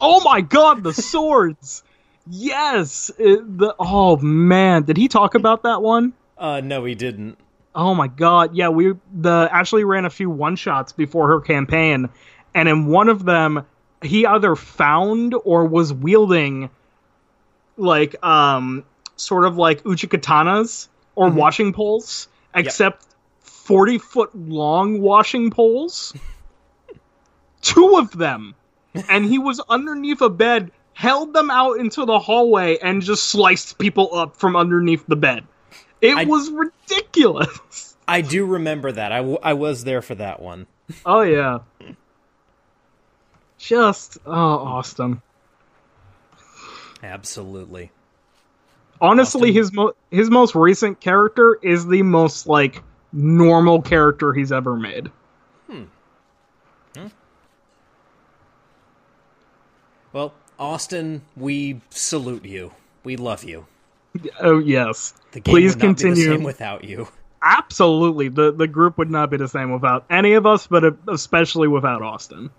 [0.00, 1.82] Oh my god, the swords!
[2.30, 6.12] yes, it- the oh man, did he talk about that one?
[6.36, 7.38] Uh no, he didn't.
[7.78, 12.08] Oh my god, yeah, we the actually ran a few one shots before her campaign,
[12.52, 13.64] and in one of them,
[14.02, 16.70] he either found or was wielding
[17.76, 23.06] like um sort of like uchigatanas or washing poles, except
[23.42, 26.12] forty foot long washing poles.
[27.62, 28.56] Two of them,
[29.08, 33.78] and he was underneath a bed, held them out into the hallway, and just sliced
[33.78, 35.44] people up from underneath the bed.
[36.00, 37.96] It I- was ridiculous.
[38.08, 39.12] I do remember that.
[39.12, 40.66] I, w- I was there for that one.
[41.04, 41.58] Oh yeah.
[43.58, 45.20] Just oh Austin.
[47.02, 47.90] Absolutely.
[49.00, 49.54] Honestly, Austin.
[49.56, 52.82] his mo- his most recent character is the most like
[53.12, 55.10] normal character he's ever made.
[55.70, 55.84] Hmm.
[60.12, 62.72] Well, Austin, we salute you.
[63.04, 63.66] We love you.
[64.40, 65.14] Oh yes.
[65.32, 66.30] The game Please would not be the continue.
[66.36, 67.08] same without you.
[67.42, 68.28] Absolutely.
[68.28, 72.02] The the group would not be the same without any of us, but especially without
[72.02, 72.50] Austin.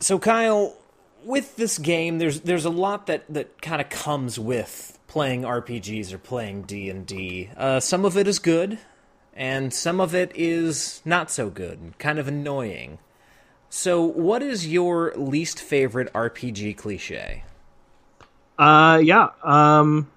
[0.00, 0.76] So Kyle,
[1.24, 6.12] with this game, there's there's a lot that that kind of comes with playing RPGs
[6.12, 7.50] or playing D and D.
[7.56, 8.78] Uh, some of it is good,
[9.34, 12.98] and some of it is not so good, and kind of annoying.
[13.72, 17.44] So, what is your least favorite RPG cliche?
[18.58, 19.28] Uh yeah.
[19.42, 20.10] Um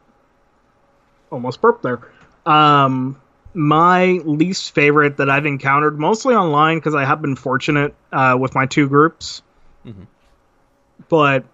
[1.32, 2.02] almost burped there.
[2.46, 3.22] Um
[3.54, 8.56] my least favorite that I've encountered mostly online because I have been fortunate uh, with
[8.56, 9.44] my two groups.
[11.08, 11.46] But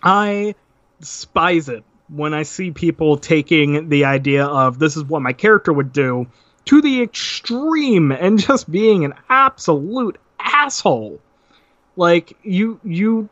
[0.00, 0.54] I
[1.00, 5.72] despise it when I see people taking the idea of this is what my character
[5.72, 6.28] would do
[6.66, 11.20] to the extreme and just being an absolute asshole.
[11.96, 13.28] Like you you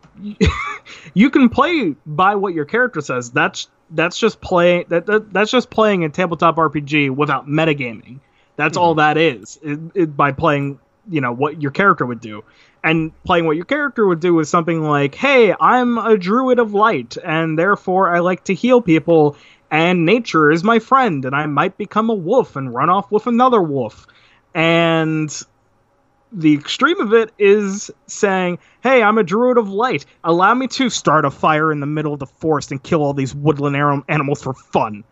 [1.14, 3.30] you can play by what your character says.
[3.30, 8.20] That's that's just play that, that that's just playing a tabletop RPG without metagaming.
[8.56, 8.98] That's all mm-hmm.
[8.98, 9.58] that is.
[9.62, 12.42] It, it, by playing, you know, what your character would do.
[12.82, 16.74] And playing what your character would do is something like, "Hey, I'm a druid of
[16.74, 19.36] light and therefore I like to heal people
[19.70, 23.26] and nature is my friend and I might become a wolf and run off with
[23.26, 24.06] another wolf."
[24.54, 25.30] And
[26.36, 30.04] the extreme of it is saying, "Hey, I'm a druid of light.
[30.22, 33.14] Allow me to start a fire in the middle of the forest and kill all
[33.14, 35.02] these woodland anim- animals for fun."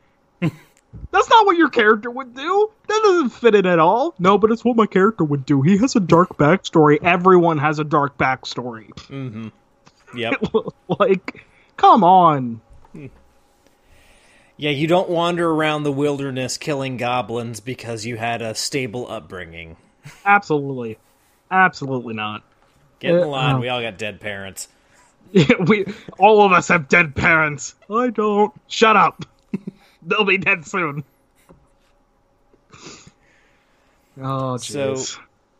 [1.10, 2.70] That's not what your character would do.
[2.86, 4.14] That doesn't fit in at all.
[4.20, 5.60] No, but it's what my character would do.
[5.62, 6.98] He has a dark backstory.
[7.02, 8.88] Everyone has a dark backstory.
[9.08, 9.48] Mm-hmm.
[10.16, 10.44] Yep.
[11.00, 11.44] like,
[11.76, 12.60] come on.
[14.56, 19.76] yeah, you don't wander around the wilderness killing goblins because you had a stable upbringing.
[20.24, 20.98] Absolutely,
[21.54, 22.42] absolutely not.
[23.00, 23.56] Get in Uh, line.
[23.56, 23.60] oh.
[23.60, 24.68] We all got dead parents.
[25.66, 25.84] we
[26.18, 27.74] all of us have dead parents.
[27.90, 28.52] I don't.
[28.68, 29.24] Shut up.
[30.02, 31.04] They'll be dead soon.
[34.20, 34.96] Oh, So-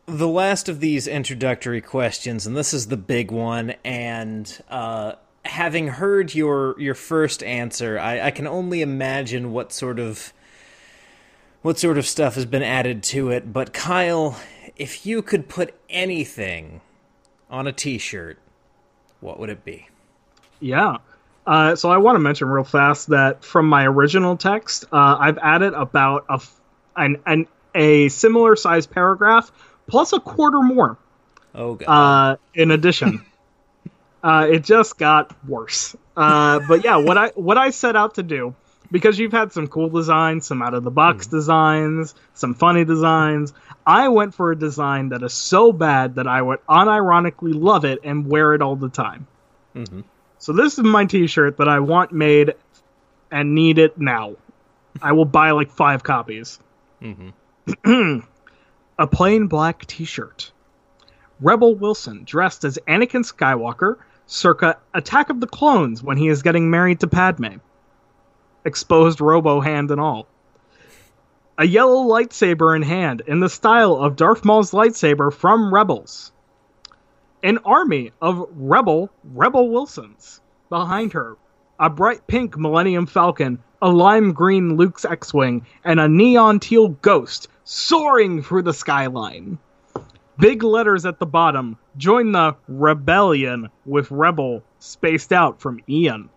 [0.07, 3.73] the last of these introductory questions, and this is the big one.
[3.83, 9.99] And uh, having heard your your first answer, I, I can only imagine what sort
[9.99, 10.31] of
[11.65, 13.51] what sort of stuff has been added to it.
[13.51, 14.37] But Kyle,
[14.75, 16.81] if you could put anything
[17.49, 18.37] on a T-shirt,
[19.19, 19.87] what would it be?
[20.59, 20.97] Yeah.
[21.47, 25.39] Uh, so I want to mention real fast that from my original text, uh, I've
[25.39, 26.61] added about a f-
[26.95, 29.51] an, an a similar size paragraph
[29.87, 30.99] plus a quarter more.
[31.55, 31.87] Oh God!
[31.87, 33.25] Uh, in addition,
[34.23, 35.95] uh, it just got worse.
[36.15, 38.53] Uh, but yeah, what I what I set out to do
[38.95, 41.35] because you've had some cool designs, some out of the box hmm.
[41.35, 43.51] designs, some funny designs.
[43.85, 47.99] I went for a design that is so bad that I would unironically love it
[48.05, 49.27] and wear it all the time.
[49.75, 49.99] Mm-hmm.
[50.37, 52.53] So this is my T-shirt that I want made
[53.29, 54.37] and need it now.
[55.01, 56.57] I will buy like five copies.
[57.01, 58.19] Mm-hmm.
[58.97, 60.53] a plain black T-shirt.
[61.41, 66.71] Rebel Wilson dressed as Anakin Skywalker circa Attack of the Clones when he is getting
[66.71, 67.57] married to Padme.
[68.65, 70.27] Exposed robo hand and all.
[71.57, 76.31] A yellow lightsaber in hand in the style of Darth Maul's lightsaber from Rebels.
[77.43, 81.37] An army of rebel Rebel Wilsons behind her.
[81.79, 87.47] A bright pink Millennium Falcon, a lime green Luke's X-Wing, and a neon teal ghost
[87.63, 89.59] soaring through the skyline.
[90.37, 91.77] Big letters at the bottom.
[91.97, 96.29] Join the rebellion with Rebel spaced out from Ian.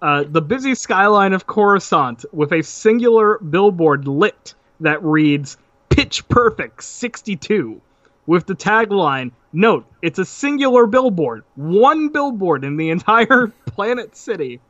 [0.00, 5.56] Uh, the busy skyline of Coruscant with a singular billboard lit that reads
[5.88, 7.80] Pitch Perfect 62
[8.26, 14.60] with the tagline Note, it's a singular billboard, one billboard in the entire planet city.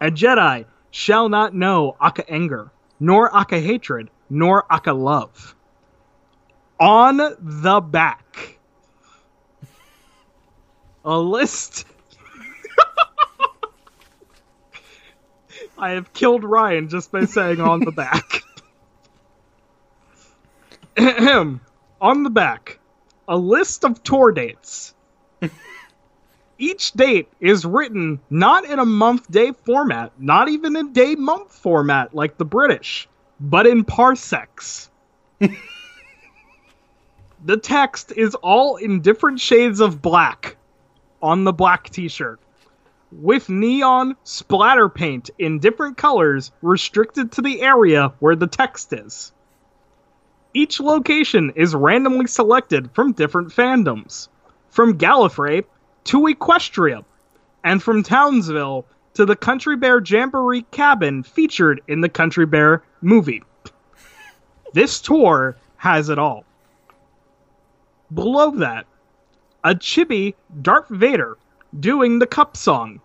[0.00, 5.54] A Jedi shall not know Aka anger, nor Aka hatred, nor Aka love
[6.80, 8.58] on the back
[11.04, 11.84] a list.
[15.78, 18.42] I have killed Ryan just by saying on the back.
[22.00, 22.80] on the back,
[23.28, 24.94] a list of tour dates.
[26.58, 31.52] Each date is written not in a month day format, not even in day month
[31.52, 33.08] format like the British,
[33.38, 34.90] but in parsecs.
[37.44, 40.56] the text is all in different shades of black
[41.22, 42.40] on the black t-shirt
[43.10, 49.32] with neon splatter paint in different colors restricted to the area where the text is.
[50.54, 54.28] Each location is randomly selected from different fandoms,
[54.70, 55.64] from Gallifrey
[56.04, 57.04] to Equestria,
[57.64, 63.42] and from Townsville to the Country Bear Jamboree cabin featured in the Country Bear movie.
[64.72, 66.44] This tour has it all.
[68.12, 68.86] Below that,
[69.64, 71.36] a chibi Darth Vader
[71.78, 73.00] doing the cup song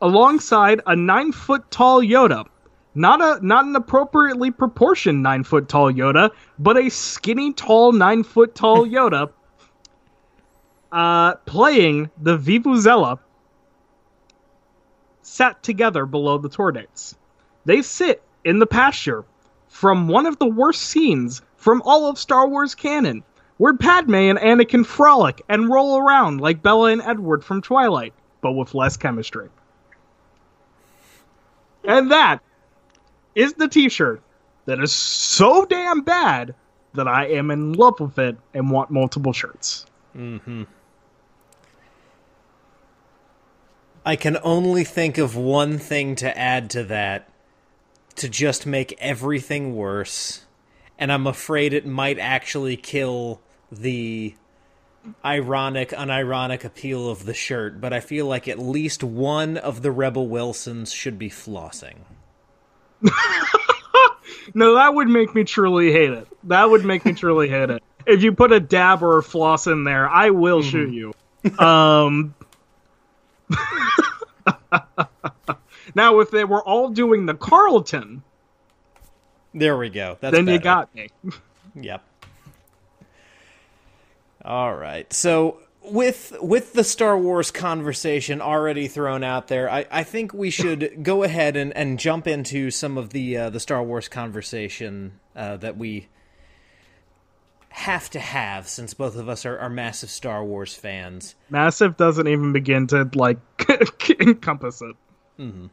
[0.00, 2.46] alongside a nine foot tall Yoda.
[2.94, 8.22] Not a not an appropriately proportioned nine foot tall Yoda, but a skinny tall nine
[8.22, 9.30] foot tall Yoda
[10.92, 13.18] uh, playing the Vuvuzela
[15.22, 17.16] sat together below the tour dates.
[17.64, 19.24] They sit in the pasture
[19.68, 23.24] from one of the worst scenes from all of Star Wars canon
[23.58, 28.52] where Padme and Anakin frolic and roll around like Bella and Edward from Twilight, but
[28.52, 29.48] with less chemistry.
[31.84, 32.40] And that
[33.34, 34.20] is the t shirt
[34.66, 36.54] that is so damn bad
[36.94, 39.86] that I am in love with it and want multiple shirts.
[40.16, 40.64] Mm-hmm.
[44.04, 47.28] I can only think of one thing to add to that
[48.16, 50.44] to just make everything worse.
[50.98, 53.40] And I'm afraid it might actually kill
[53.70, 54.34] the
[55.24, 59.90] ironic, unironic appeal of the shirt, but I feel like at least one of the
[59.90, 61.96] Rebel Wilsons should be flossing.
[64.54, 66.26] no, that would make me truly hate it.
[66.44, 67.82] That would make me truly hate it.
[68.06, 70.70] If you put a dab or a floss in there, I will mm-hmm.
[70.70, 71.12] shoot you.
[71.64, 72.34] Um,
[75.94, 78.22] now, if they were all doing the Carlton,
[79.54, 80.18] there we go.
[80.20, 80.56] That's then better.
[80.56, 81.08] you got me.
[81.74, 82.02] Yep.
[84.46, 85.12] All right.
[85.12, 90.50] So with with the Star Wars conversation already thrown out there, I, I think we
[90.50, 95.18] should go ahead and, and jump into some of the uh, the Star Wars conversation
[95.34, 96.08] uh, that we
[97.70, 101.34] have to have since both of us are, are massive Star Wars fans.
[101.50, 103.38] Massive doesn't even begin to like
[104.20, 104.96] encompass it.
[105.40, 105.66] Mm-hmm.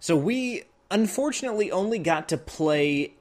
[0.00, 3.14] So we unfortunately only got to play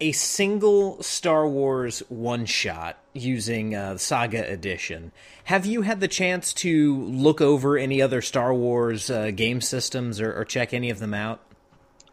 [0.00, 5.12] a single Star Wars one shot using uh, Saga Edition.
[5.44, 10.20] Have you had the chance to look over any other Star Wars uh, game systems
[10.20, 11.40] or, or, check any of them out?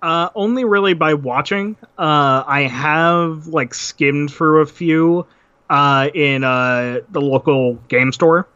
[0.01, 1.75] Uh, only really by watching.
[1.97, 5.25] Uh, I have like skimmed through a few
[5.69, 8.47] uh, in uh, the local game store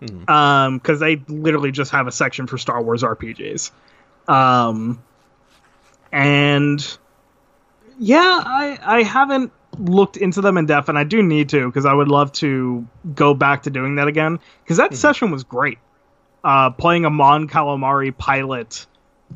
[0.00, 0.30] because mm-hmm.
[0.30, 3.70] um, they literally just have a section for Star Wars RPGs.
[4.28, 5.02] Um,
[6.12, 6.98] and
[8.00, 11.84] yeah, I I haven't looked into them in depth, and I do need to because
[11.84, 14.96] I would love to go back to doing that again because that mm-hmm.
[14.96, 15.78] session was great.
[16.42, 18.86] Uh, playing a Mon Calamari pilot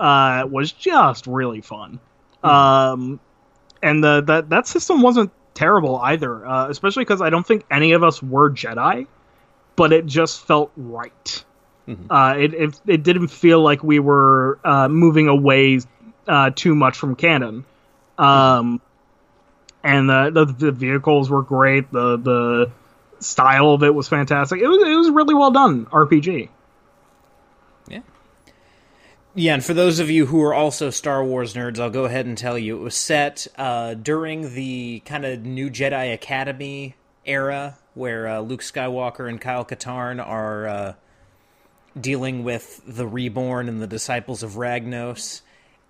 [0.00, 2.00] uh, was just really fun.
[2.42, 2.48] Mm-hmm.
[2.48, 3.20] Um,
[3.82, 7.92] and the that that system wasn't terrible either, uh, especially because I don't think any
[7.92, 9.06] of us were Jedi,
[9.76, 11.44] but it just felt right.
[11.86, 12.10] Mm-hmm.
[12.10, 15.80] Uh, it, it, it didn't feel like we were uh, moving away
[16.26, 17.66] uh, too much from canon.
[18.18, 18.80] Um,
[19.82, 21.90] and the, the, the vehicles were great.
[21.92, 22.72] The the
[23.20, 24.60] style of it was fantastic.
[24.60, 26.48] It was it was really well done RPG.
[27.88, 28.00] Yeah.
[29.34, 32.26] Yeah, and for those of you who are also Star Wars nerds, I'll go ahead
[32.26, 36.94] and tell you it was set uh, during the kind of new Jedi Academy
[37.26, 40.94] era where uh, Luke Skywalker and Kyle Katarn are uh,
[42.00, 45.42] dealing with the Reborn and the Disciples of Ragnos,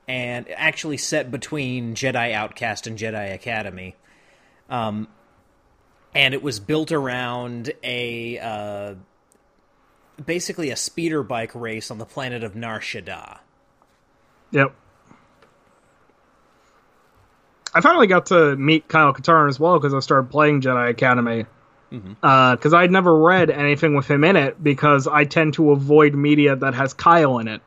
[0.07, 3.97] and actually set between Jedi Outcast and Jedi Academy.
[4.69, 5.09] Um,
[6.15, 8.95] and it was built around a uh,
[10.25, 13.39] basically a speeder bike race on the planet of Nar Shaddaa.
[14.53, 14.75] Yep.
[17.75, 21.47] I finally got to meet Kyle Katarn as well because I started playing Jedi Academy.
[21.91, 22.75] Because mm-hmm.
[22.75, 26.57] uh, I'd never read anything with him in it because I tend to avoid media
[26.57, 27.63] that has Kyle in it,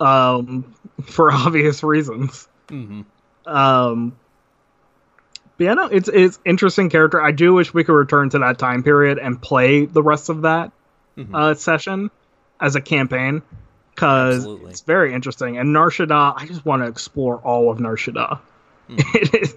[0.00, 2.48] um, for obvious reasons.
[2.68, 3.02] Mm-hmm.
[3.48, 4.16] Um,
[5.58, 7.20] but yeah, no, it's it's interesting character.
[7.20, 10.42] I do wish we could return to that time period and play the rest of
[10.42, 10.72] that
[11.16, 11.34] mm-hmm.
[11.34, 12.10] uh, session
[12.60, 13.42] as a campaign
[13.94, 15.56] because it's very interesting.
[15.56, 18.38] And Nar Shaddaa, I just want to explore all of Nar Shaddaa.
[18.90, 19.56] Mm-hmm.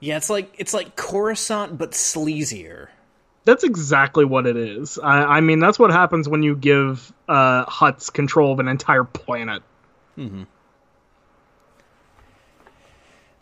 [0.00, 2.88] yeah, it's like it's like Coruscant but sleazier.
[3.44, 4.98] That's exactly what it is.
[4.98, 9.04] I, I mean, that's what happens when you give uh, Hutts control of an entire
[9.04, 9.62] planet.
[10.16, 10.44] Mm-hmm.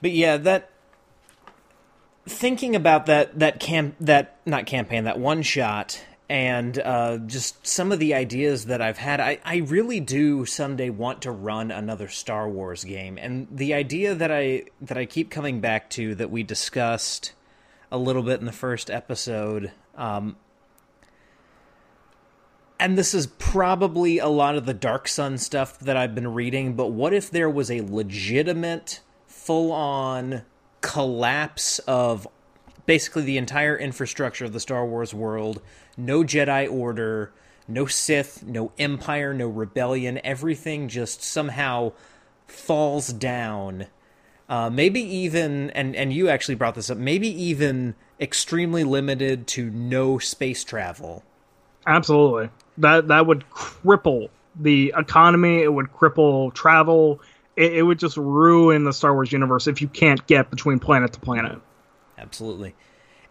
[0.01, 0.70] But yeah, that
[2.26, 7.90] thinking about that that camp that not campaign that one shot and uh, just some
[7.90, 12.07] of the ideas that I've had, I, I really do someday want to run another
[12.07, 13.18] Star Wars game.
[13.18, 17.32] And the idea that I that I keep coming back to that we discussed
[17.90, 20.36] a little bit in the first episode, um,
[22.78, 26.74] and this is probably a lot of the Dark Sun stuff that I've been reading.
[26.74, 30.42] But what if there was a legitimate full on
[30.80, 32.26] collapse of
[32.86, 35.62] basically the entire infrastructure of the Star Wars world.
[35.96, 37.32] No Jedi Order,
[37.68, 40.20] no Sith, no Empire, no Rebellion.
[40.24, 41.92] Everything just somehow
[42.46, 43.86] falls down.
[44.51, 49.70] Uh, maybe even, and, and you actually brought this up, maybe even extremely limited to
[49.70, 51.22] no space travel.
[51.86, 52.51] Absolutely.
[52.76, 55.62] That that would cripple the economy.
[55.62, 57.20] It would cripple travel
[57.61, 61.12] it, it would just ruin the Star Wars universe if you can't get between planet
[61.12, 61.59] to planet.
[62.18, 62.74] Absolutely.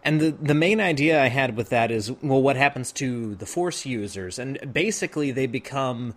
[0.02, 3.46] And the the main idea I had with that is well what happens to the
[3.46, 6.14] force users and basically they become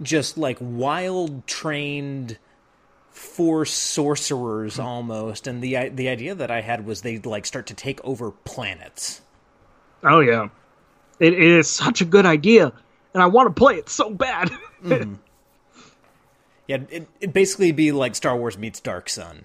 [0.00, 2.38] just like wild trained
[3.12, 7.74] force sorcerers almost and the the idea that I had was they like start to
[7.74, 9.20] take over planets.
[10.02, 10.48] Oh yeah.
[11.20, 12.72] It, it is such a good idea
[13.14, 14.50] and I want to play it so bad.
[14.84, 15.14] mm-hmm.
[16.66, 19.44] Yeah, it, it'd basically be like Star Wars meets Dark Sun.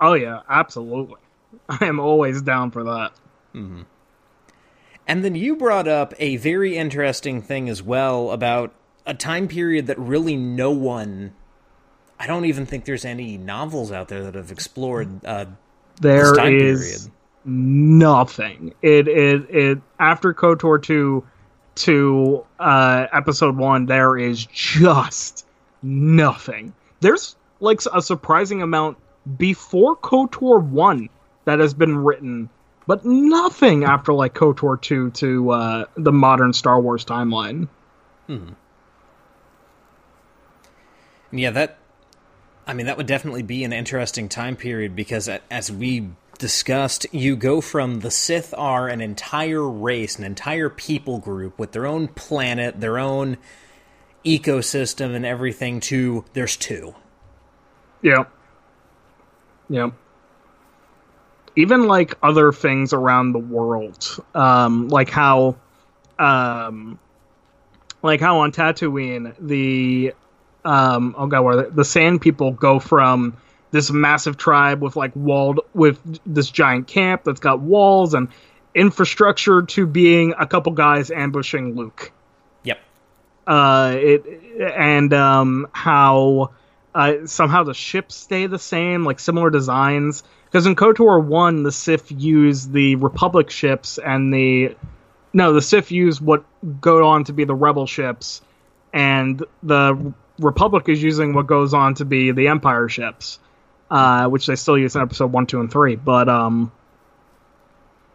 [0.00, 1.16] Oh yeah, absolutely.
[1.68, 3.12] I am always down for that.
[3.54, 3.82] Mm-hmm.
[5.06, 8.72] And then you brought up a very interesting thing as well about
[9.04, 11.34] a time period that really no one.
[12.22, 15.24] I don't even think there's any novels out there that have explored.
[15.24, 15.46] Uh,
[16.00, 17.12] there is period.
[17.44, 18.74] nothing.
[18.80, 21.26] It it it after Kotor two
[21.74, 23.86] to uh, episode one.
[23.86, 25.46] There is just
[25.82, 26.72] nothing.
[27.00, 28.98] There's like a surprising amount
[29.36, 31.08] before KOTOR 1
[31.44, 32.48] that has been written,
[32.86, 37.66] but nothing after like KOTOR 2 to uh, the modern Star Wars timeline.
[38.28, 38.50] Hmm.
[41.32, 41.78] Yeah, that.
[42.66, 47.36] I mean, that would definitely be an interesting time period because, as we discussed, you
[47.36, 52.08] go from the Sith are an entire race, an entire people group with their own
[52.08, 53.36] planet, their own
[54.24, 56.94] ecosystem and everything to there's two.
[58.00, 58.24] Yeah.
[59.68, 59.90] Yeah.
[61.56, 65.56] Even like other things around the world, um, like how,
[66.18, 66.98] um,
[68.02, 70.14] like how on Tatooine the,
[70.64, 73.36] um, oh god, where the, the Sand People go from
[73.70, 78.28] this massive tribe with like walled with this giant camp that's got walls and
[78.74, 82.12] infrastructure to being a couple guys ambushing Luke
[82.64, 82.80] Yep.
[83.46, 84.24] uh, it
[84.76, 86.50] and um, how
[86.94, 90.22] uh, somehow the ships stay the same, like similar designs.
[90.44, 94.76] Because in KOTOR one, the Sith use the Republic ships, and the
[95.32, 96.44] no, the Sith use what
[96.80, 98.42] go on to be the Rebel ships,
[98.92, 103.38] and the Republic is using what goes on to be the Empire ships,
[103.90, 105.96] uh, which they still use in Episode one, two, and three.
[105.96, 106.72] But um,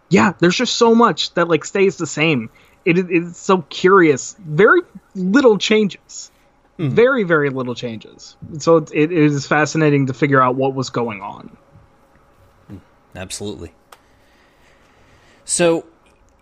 [0.10, 2.50] yeah, there's just so much that like stays the same
[2.88, 4.38] it is so curious.
[4.40, 4.82] Very
[5.14, 6.32] little changes.
[6.80, 6.92] Mm.
[6.92, 8.38] Very very little changes.
[8.60, 11.58] So it, it is fascinating to figure out what was going on.
[13.14, 13.74] Absolutely.
[15.44, 15.86] So,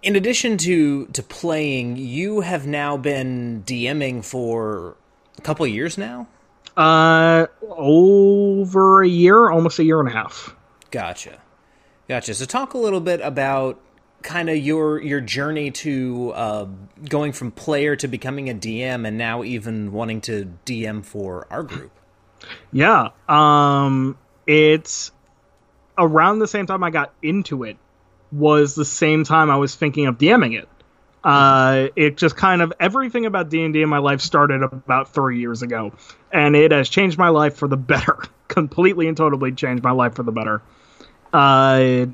[0.04, 4.98] in addition to to playing, you have now been DMing for
[5.46, 6.28] couple years now.
[6.76, 10.54] Uh, over a year, almost a year and a half.
[10.92, 11.40] Gotcha,
[12.10, 12.34] gotcha.
[12.34, 13.80] So, talk a little bit about
[14.24, 16.66] kind of your your journey to uh,
[17.08, 21.64] going from player to becoming a DM, and now even wanting to DM for our
[21.64, 21.92] group.
[22.74, 25.12] Yeah, um, it's
[25.98, 27.78] around the same time I got into it
[28.32, 30.68] was the same time I was thinking of DMing it.
[31.26, 35.12] Uh, it just kind of everything about D and D in my life started about
[35.12, 35.92] three years ago,
[36.32, 38.20] and it has changed my life for the better.
[38.48, 40.62] Completely and totally changed my life for the better.
[41.34, 42.06] Uh,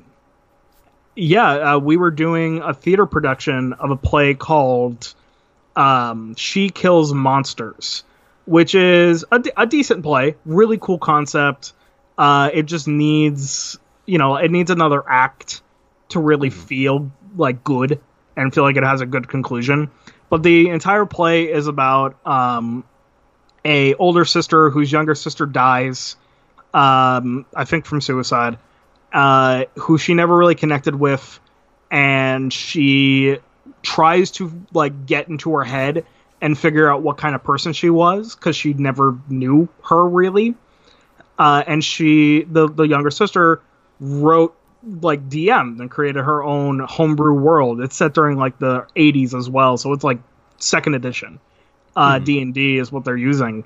[1.14, 5.14] yeah, uh, we were doing a theater production of a play called
[5.76, 8.06] um, "She Kills Monsters,"
[8.46, 11.74] which is a, a decent play, really cool concept.
[12.18, 15.62] Uh, it just needs, you know, it needs another act
[16.10, 18.00] to really feel like good
[18.36, 19.90] and feel like it has a good conclusion.
[20.30, 22.84] But the entire play is about um,
[23.66, 26.16] a older sister whose younger sister dies,
[26.74, 28.58] um, I think from suicide,
[29.12, 31.40] uh, who she never really connected with,
[31.90, 33.38] and she
[33.84, 36.06] tries to like get into her head
[36.42, 40.56] and figure out what kind of person she was because she never knew her really.
[41.38, 43.62] Uh, and she, the the younger sister,
[44.00, 47.82] wrote like DM'd and created her own homebrew world.
[47.82, 50.20] It's set during like the 80s as well, so it's like
[50.58, 51.40] second edition.
[51.96, 53.66] Uh, D and D is what they're using,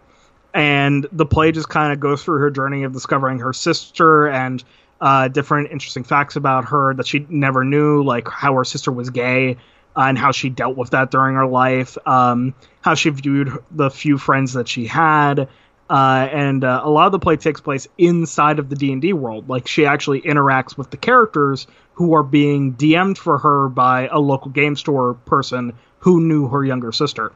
[0.53, 4.63] and the play just kind of goes through her journey of discovering her sister and
[4.99, 9.11] uh, different interesting facts about her that she never knew, like how her sister was
[9.11, 9.57] gay
[9.95, 13.89] uh, and how she dealt with that during her life, um, how she viewed the
[13.89, 15.47] few friends that she had.
[15.90, 19.48] Uh, and uh, a lot of the play takes place inside of the D&D world.
[19.50, 24.20] Like she actually interacts with the characters who are being DM'd for her by a
[24.20, 27.32] local game store person who knew her younger sister.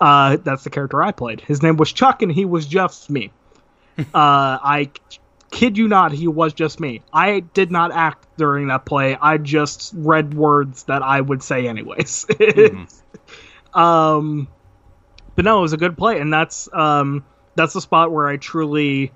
[0.00, 1.40] Uh, that's the character I played.
[1.40, 3.30] His name was Chuck, and he was just me.
[3.98, 4.90] uh, I
[5.50, 7.02] kid you not, he was just me.
[7.12, 9.16] I did not act during that play.
[9.20, 12.26] I just read words that I would say anyways.
[12.28, 13.78] mm-hmm.
[13.78, 14.48] um,
[15.36, 17.24] but no, it was a good play, and that's um,
[17.60, 19.12] that's the spot where I truly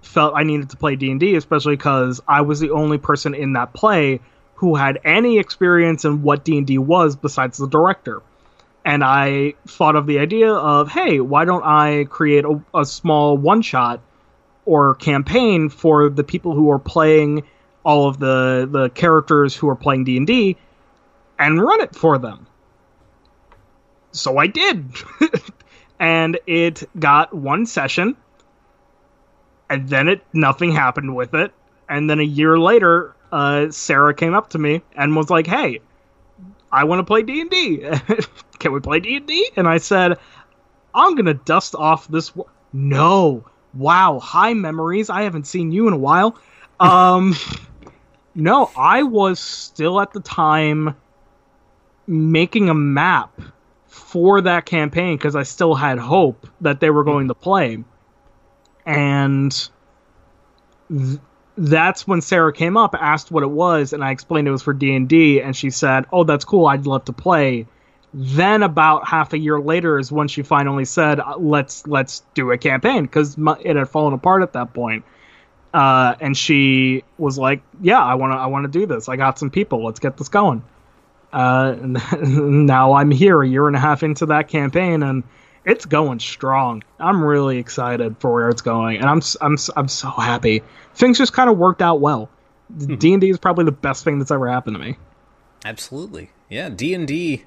[0.00, 3.34] felt I needed to play D and D, especially because I was the only person
[3.34, 4.20] in that play
[4.54, 8.22] who had any experience in what D and D was besides the director.
[8.84, 13.36] And I thought of the idea of, hey, why don't I create a, a small
[13.36, 14.00] one shot
[14.64, 17.44] or campaign for the people who are playing
[17.84, 20.56] all of the the characters who are playing D and D,
[21.38, 22.46] and run it for them.
[24.12, 24.86] So I did.
[26.02, 28.16] and it got one session
[29.70, 31.52] and then it nothing happened with it.
[31.88, 35.80] And then a year later uh, sarah came up to me and was like hey
[36.70, 37.78] i want to play d&d
[38.58, 40.18] can we play d&d and i said
[40.94, 42.48] i'm gonna dust off this w-.
[42.74, 43.44] no.
[43.74, 45.08] Wow high memories.
[45.08, 46.36] I haven't seen you in a while.
[46.78, 47.34] Um
[48.34, 50.94] no i was still at the time
[52.06, 53.40] making a map
[53.92, 57.84] for that campaign because I still had hope that they were going to play.
[58.86, 59.68] And
[60.88, 61.20] th-
[61.58, 64.72] that's when Sarah came up, asked what it was, and I explained it was for
[64.72, 66.66] D and she said, "Oh, that's cool.
[66.66, 67.66] I'd love to play."
[68.14, 72.50] Then about half a year later is when she finally said, uh, "Let's let's do
[72.50, 75.04] a campaign," because it had fallen apart at that point.
[75.74, 79.10] Uh, and she was like, "Yeah, I want to I want to do this.
[79.10, 79.84] I got some people.
[79.84, 80.62] Let's get this going."
[81.32, 81.76] Uh,
[82.20, 85.24] now I'm here a year and a half into that campaign, and
[85.64, 86.82] it's going strong.
[86.98, 90.62] I'm really excited for where it's going, and I'm I'm I'm so happy.
[90.94, 92.28] Things just kind of worked out well.
[92.76, 92.96] Hmm.
[92.96, 94.96] D and D is probably the best thing that's ever happened to me.
[95.64, 96.68] Absolutely, yeah.
[96.68, 97.44] D and D.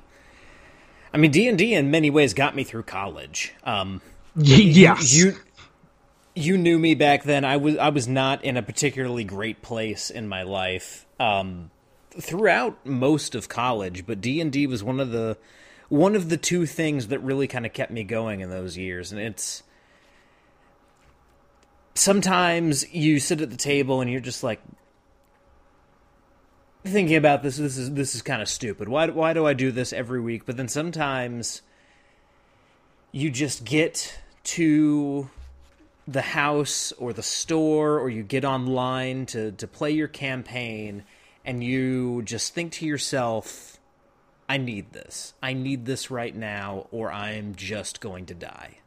[1.14, 3.54] I mean, D and D in many ways got me through college.
[3.64, 4.02] Um,
[4.36, 5.36] yes, you, you
[6.36, 7.46] you knew me back then.
[7.46, 11.06] I was I was not in a particularly great place in my life.
[11.20, 11.72] Um,
[12.20, 15.38] throughout most of college, but D and D was one of the
[15.90, 19.12] one of the two things that really kind of kept me going in those years,
[19.12, 19.64] and it's
[21.94, 24.62] sometimes you sit at the table and you're just like
[26.84, 28.88] thinking about this this is this is kind of stupid.
[28.88, 30.46] Why why do i do this every week?
[30.46, 31.62] But then sometimes
[33.12, 35.30] you just get to
[36.08, 41.04] the house or the store or you get online to to play your campaign
[41.46, 43.80] and you just think to yourself,
[44.50, 45.34] I need this.
[45.42, 48.80] I need this right now, or I'm just going to die.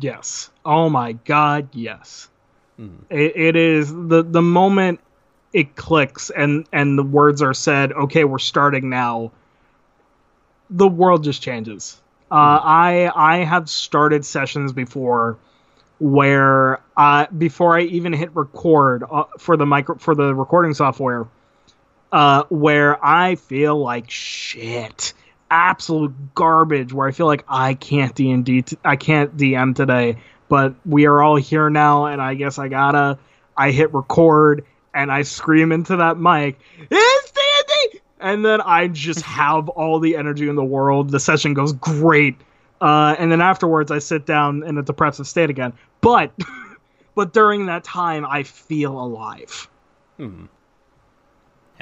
[0.00, 0.50] Yes.
[0.64, 2.28] Oh my God, yes.
[2.78, 3.04] Mm.
[3.10, 5.00] It, it is the the moment
[5.52, 9.30] it clicks and and the words are said, okay, we're starting now,
[10.70, 12.00] the world just changes.
[12.30, 15.38] Uh, I I have started sessions before
[16.00, 21.28] where uh, before I even hit record uh, for the micro for the recording software,
[22.14, 25.12] uh, where I feel like shit,
[25.50, 26.92] absolute garbage.
[26.92, 31.06] Where I feel like I can't D and D, I can't DM today, but we
[31.06, 33.18] are all here now, and I guess I gotta.
[33.56, 37.40] I hit record and I scream into that mic, "It's D
[38.20, 41.10] and then I just have all the energy in the world.
[41.10, 42.36] The session goes great.
[42.80, 45.72] Uh, and then afterwards, I sit down in a depressive state again.
[46.00, 46.32] But,
[47.16, 49.68] but during that time, I feel alive.
[50.16, 50.46] Hmm.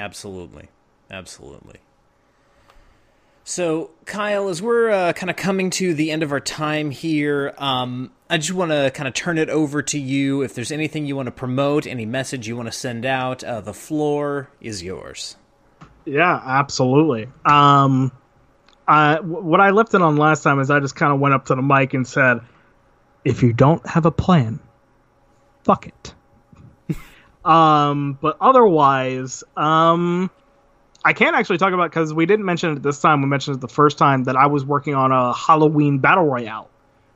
[0.03, 0.67] Absolutely,
[1.09, 1.79] absolutely.
[3.45, 7.53] So, Kyle, as we're uh, kind of coming to the end of our time here,
[7.57, 10.41] um, I just want to kind of turn it over to you.
[10.41, 13.61] If there's anything you want to promote, any message you want to send out, uh,
[13.61, 15.37] the floor is yours.
[16.03, 17.29] Yeah, absolutely.
[17.45, 18.11] Um,
[18.85, 21.45] I, what I left it on last time is I just kind of went up
[21.45, 22.41] to the mic and said,
[23.23, 24.59] "If you don't have a plan,
[25.63, 26.13] fuck it."
[27.45, 30.29] Um, but otherwise, um,
[31.03, 33.21] I can't actually talk about because we didn't mention it this time.
[33.21, 36.69] We mentioned it the first time that I was working on a Halloween battle royale,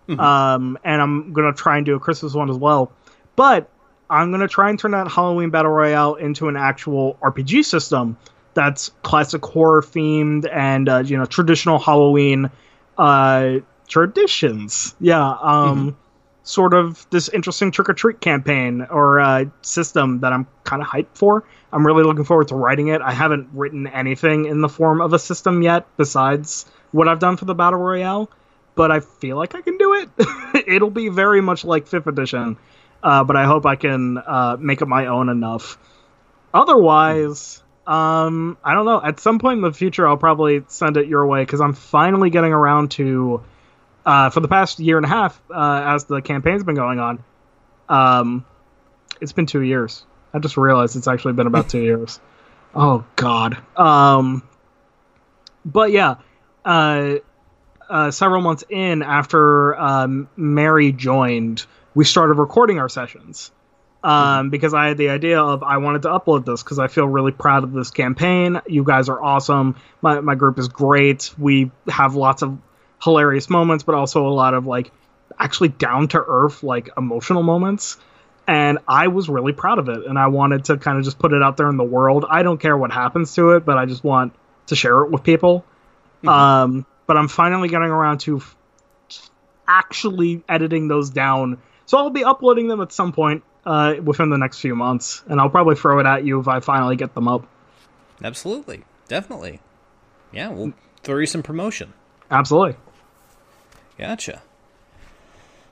[0.08, 0.20] mm-hmm.
[0.20, 2.92] um, and I'm gonna try and do a Christmas one as well.
[3.36, 3.70] But
[4.10, 8.18] I'm gonna try and turn that Halloween battle royale into an actual RPG system
[8.54, 12.50] that's classic horror themed and uh, you know traditional Halloween
[12.98, 14.96] uh, traditions.
[15.00, 15.90] Yeah, um, mm-hmm.
[16.48, 20.88] Sort of this interesting trick or treat campaign or uh, system that I'm kind of
[20.88, 21.44] hyped for.
[21.74, 23.02] I'm really looking forward to writing it.
[23.02, 27.36] I haven't written anything in the form of a system yet besides what I've done
[27.36, 28.32] for the battle royale,
[28.76, 30.64] but I feel like I can do it.
[30.68, 32.56] It'll be very much like fifth edition,
[33.04, 35.78] uh, but I hope I can uh, make it my own enough.
[36.54, 39.02] Otherwise, um, I don't know.
[39.04, 42.30] At some point in the future, I'll probably send it your way because I'm finally
[42.30, 43.44] getting around to,
[44.08, 47.24] uh, for the past year and a half, uh, as the campaign's been going on.
[47.90, 48.46] Um,
[49.20, 50.06] it's been two years.
[50.34, 52.20] I just realized it's actually been about two years.
[52.76, 53.58] Oh God.
[53.76, 54.48] Um,
[55.66, 56.16] but yeah,
[56.64, 57.16] uh,
[57.90, 63.50] uh, several months in after um, Mary joined, we started recording our sessions
[64.04, 67.08] um, because I had the idea of I wanted to upload this because I feel
[67.08, 68.62] really proud of this campaign.
[68.68, 69.78] You guys are awesome.
[70.02, 71.34] My my group is great.
[71.40, 72.60] We have lots of
[73.02, 74.92] hilarious moments, but also a lot of like
[75.40, 77.98] actually down to earth like emotional moments.
[78.48, 81.34] And I was really proud of it, and I wanted to kind of just put
[81.34, 82.26] it out there in the world.
[82.30, 84.34] I don't care what happens to it, but I just want
[84.68, 85.66] to share it with people.
[86.20, 86.30] Mm-hmm.
[86.30, 88.56] Um, but I'm finally getting around to f-
[89.68, 94.38] actually editing those down, so I'll be uploading them at some point uh, within the
[94.38, 97.28] next few months, and I'll probably throw it at you if I finally get them
[97.28, 97.46] up.
[98.24, 99.60] Absolutely, definitely.
[100.32, 100.74] Yeah, we'll
[101.04, 101.94] throw you some promotion.
[102.32, 102.78] Absolutely.
[103.98, 104.42] Gotcha.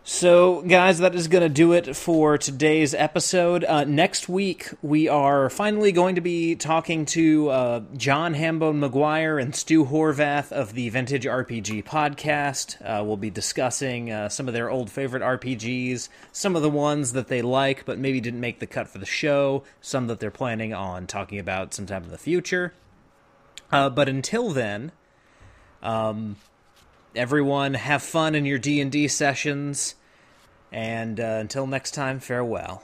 [0.08, 3.64] So, guys, that is going to do it for today's episode.
[3.64, 9.42] Uh, next week, we are finally going to be talking to uh, John Hambone McGuire
[9.42, 12.80] and Stu Horvath of the Vintage RPG podcast.
[12.84, 17.14] Uh, we'll be discussing uh, some of their old favorite RPGs, some of the ones
[17.14, 20.30] that they like but maybe didn't make the cut for the show, some that they're
[20.30, 22.74] planning on talking about sometime in the future.
[23.72, 24.92] Uh, but until then,
[25.82, 26.36] um,
[27.18, 29.96] everyone have fun in your D&D sessions
[30.72, 32.84] and uh, until next time farewell